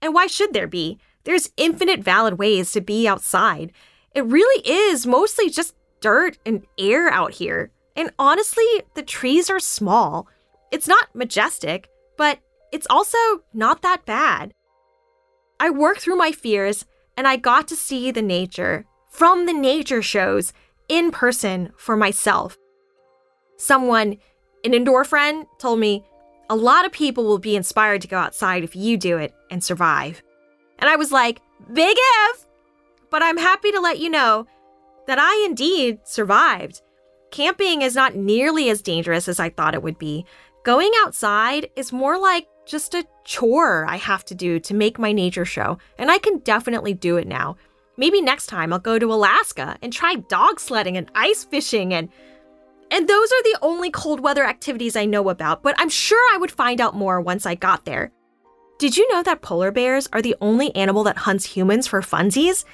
[0.00, 0.98] And why should there be?
[1.24, 3.72] There's infinite valid ways to be outside.
[4.14, 7.70] It really is mostly just dirt and air out here.
[7.96, 10.26] And honestly, the trees are small.
[10.70, 12.38] It's not majestic, but
[12.72, 13.18] it's also
[13.52, 14.54] not that bad.
[15.58, 16.84] I worked through my fears
[17.16, 20.52] and I got to see the nature from the nature shows
[20.88, 22.56] in person for myself.
[23.56, 24.16] Someone,
[24.64, 26.04] an indoor friend, told me
[26.48, 29.62] a lot of people will be inspired to go outside if you do it and
[29.62, 30.22] survive.
[30.78, 31.40] And I was like,
[31.72, 32.46] big if!
[33.10, 34.46] But I'm happy to let you know
[35.06, 36.80] that I indeed survived.
[37.30, 40.24] Camping is not nearly as dangerous as I thought it would be.
[40.64, 45.10] Going outside is more like just a chore I have to do to make my
[45.10, 47.56] nature show, and I can definitely do it now.
[47.96, 52.08] Maybe next time I'll go to Alaska and try dog sledding and ice fishing and
[52.92, 56.38] and those are the only cold weather activities I know about, but I'm sure I
[56.38, 58.10] would find out more once I got there.
[58.78, 62.64] Did you know that polar bears are the only animal that hunts humans for funsies?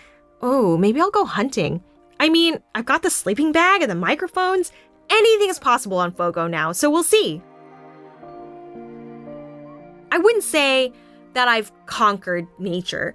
[0.40, 1.82] Oh, maybe I'll go hunting.
[2.18, 4.72] I mean, I've got the sleeping bag and the microphones.
[5.10, 7.42] Anything is possible on Fogo now, so we'll see.
[10.10, 10.92] I wouldn't say
[11.34, 13.14] that I've conquered nature,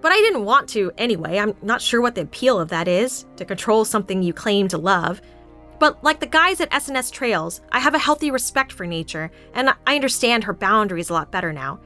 [0.00, 1.38] but I didn't want to anyway.
[1.38, 4.78] I'm not sure what the appeal of that is to control something you claim to
[4.78, 5.20] love.
[5.78, 9.70] But like the guys at SNS Trails, I have a healthy respect for nature, and
[9.86, 11.80] I understand her boundaries a lot better now.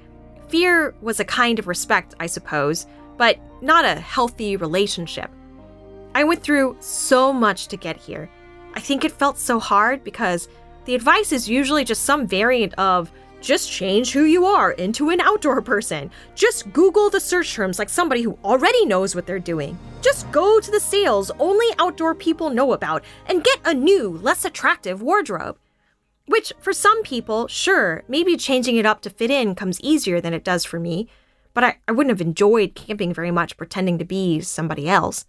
[0.49, 2.87] Fear was a kind of respect, I suppose,
[3.17, 5.31] but not a healthy relationship.
[6.15, 8.31] I went through so much to get here.
[8.75, 10.49] I think it felt so hard because
[10.85, 15.21] the advice is usually just some variant of just change who you are into an
[15.21, 16.11] outdoor person.
[16.35, 19.79] Just Google the search terms like somebody who already knows what they're doing.
[20.03, 24.45] Just go to the sales only outdoor people know about and get a new, less
[24.45, 25.59] attractive wardrobe.
[26.27, 30.35] Which, for some people, sure, maybe changing it up to fit in comes easier than
[30.35, 31.09] it does for me,
[31.55, 35.25] but I, I wouldn't have enjoyed camping very much pretending to be somebody else.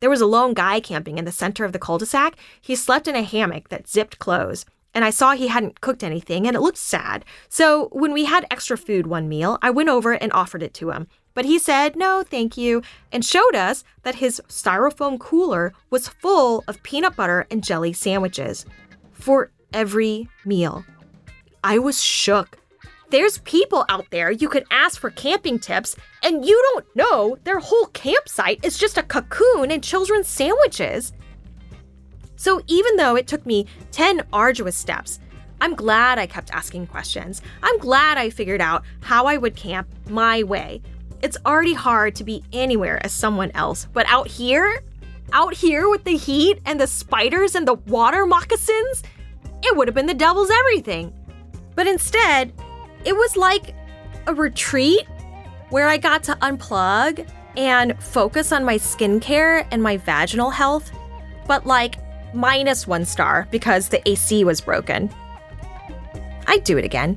[0.00, 2.36] There was a lone guy camping in the center of the cul de sac.
[2.58, 6.46] He slept in a hammock that zipped closed, and I saw he hadn't cooked anything
[6.46, 7.24] and it looked sad.
[7.48, 10.90] So when we had extra food one meal, I went over and offered it to
[10.90, 11.06] him.
[11.34, 12.82] But he said, no, thank you,
[13.12, 18.66] and showed us that his styrofoam cooler was full of peanut butter and jelly sandwiches
[19.12, 20.84] for every meal.
[21.62, 22.58] I was shook.
[23.10, 27.58] There's people out there you could ask for camping tips, and you don't know their
[27.58, 31.12] whole campsite is just a cocoon and children's sandwiches.
[32.40, 35.20] So even though it took me 10 arduous steps,
[35.60, 37.42] I'm glad I kept asking questions.
[37.62, 40.80] I'm glad I figured out how I would camp my way.
[41.20, 44.80] It's already hard to be anywhere as someone else, but out here,
[45.34, 49.02] out here with the heat and the spiders and the water moccasins,
[49.62, 51.12] it would have been the devil's everything.
[51.74, 52.54] But instead,
[53.04, 53.74] it was like
[54.26, 55.06] a retreat
[55.68, 57.28] where I got to unplug
[57.58, 60.90] and focus on my skincare and my vaginal health,
[61.46, 61.96] but like
[62.32, 65.10] minus one star because the AC was broken.
[66.46, 67.16] I'd do it again.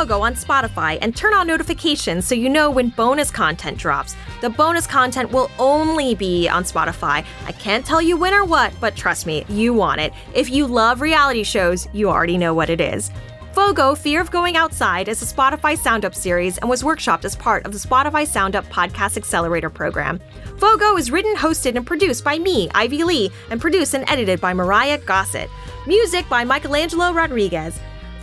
[0.00, 4.16] Fogo on Spotify and turn on notifications so you know when bonus content drops.
[4.40, 7.22] The bonus content will only be on Spotify.
[7.44, 10.14] I can't tell you when or what, but trust me, you want it.
[10.32, 13.10] If you love reality shows, you already know what it is.
[13.52, 17.36] Fogo Fear of Going Outside is a Spotify Sound Up series and was workshopped as
[17.36, 20.18] part of the Spotify Sound Up Podcast Accelerator program.
[20.56, 24.54] Fogo is written, hosted, and produced by me, Ivy Le, and produced and edited by
[24.54, 25.50] Mariah Gossett.
[25.86, 27.78] Music by Michelangelo Rodriguez.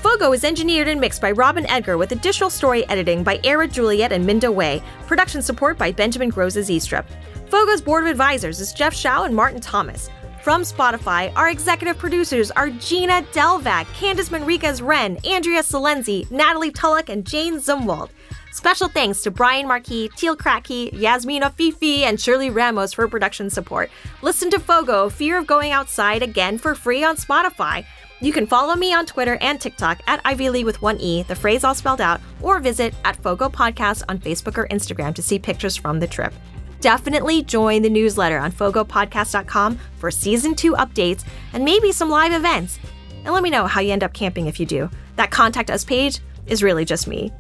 [0.08, 4.14] Fogo is engineered and mixed by Robin Edgar with additional story editing by Era Juliet
[4.14, 4.82] and Minda Way.
[5.05, 7.03] Production support by Benjamin Groses Eastrup.
[7.49, 10.10] Fogo's board of advisors is Jeff Shao and Martin Thomas.
[10.41, 17.10] From Spotify, our executive producers are Gina Delvac, Candice Manriquez Wren, Andrea Salenzi, Natalie Tulloch,
[17.10, 18.10] and Jane Zumwalt.
[18.53, 23.91] Special thanks to Brian Marquis, Teal Cracky, Yasmina Fifi, and Shirley Ramos for production support.
[24.22, 27.86] Listen to Fogo, Fear of Going Outside again for free on Spotify.
[28.20, 31.36] You can follow me on Twitter and TikTok at Ivy Le with one E, the
[31.36, 35.38] phrase all spelled out, or visit at Fogo Podcast on Facebook or Instagram to see
[35.38, 36.34] pictures from the trip.
[36.80, 42.80] Definitely join the newsletter on fogopodcast.com for season two updates and maybe some live events.
[43.24, 44.89] And let me know how you end up camping if you do.
[45.15, 47.32] That contact us page is really just me.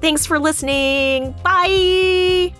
[0.00, 1.32] Thanks for listening.
[1.42, 2.54] Bye.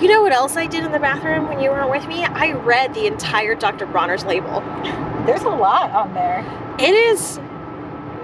[0.00, 2.22] You know what else I did in the bathroom when you weren't with me?
[2.22, 3.84] I read the entire Dr.
[3.84, 4.60] Bronner's label.
[5.26, 6.46] There's a lot on there.
[6.78, 7.38] It is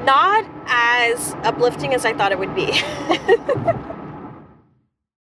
[0.04, 2.66] not as uplifting as I thought it would be.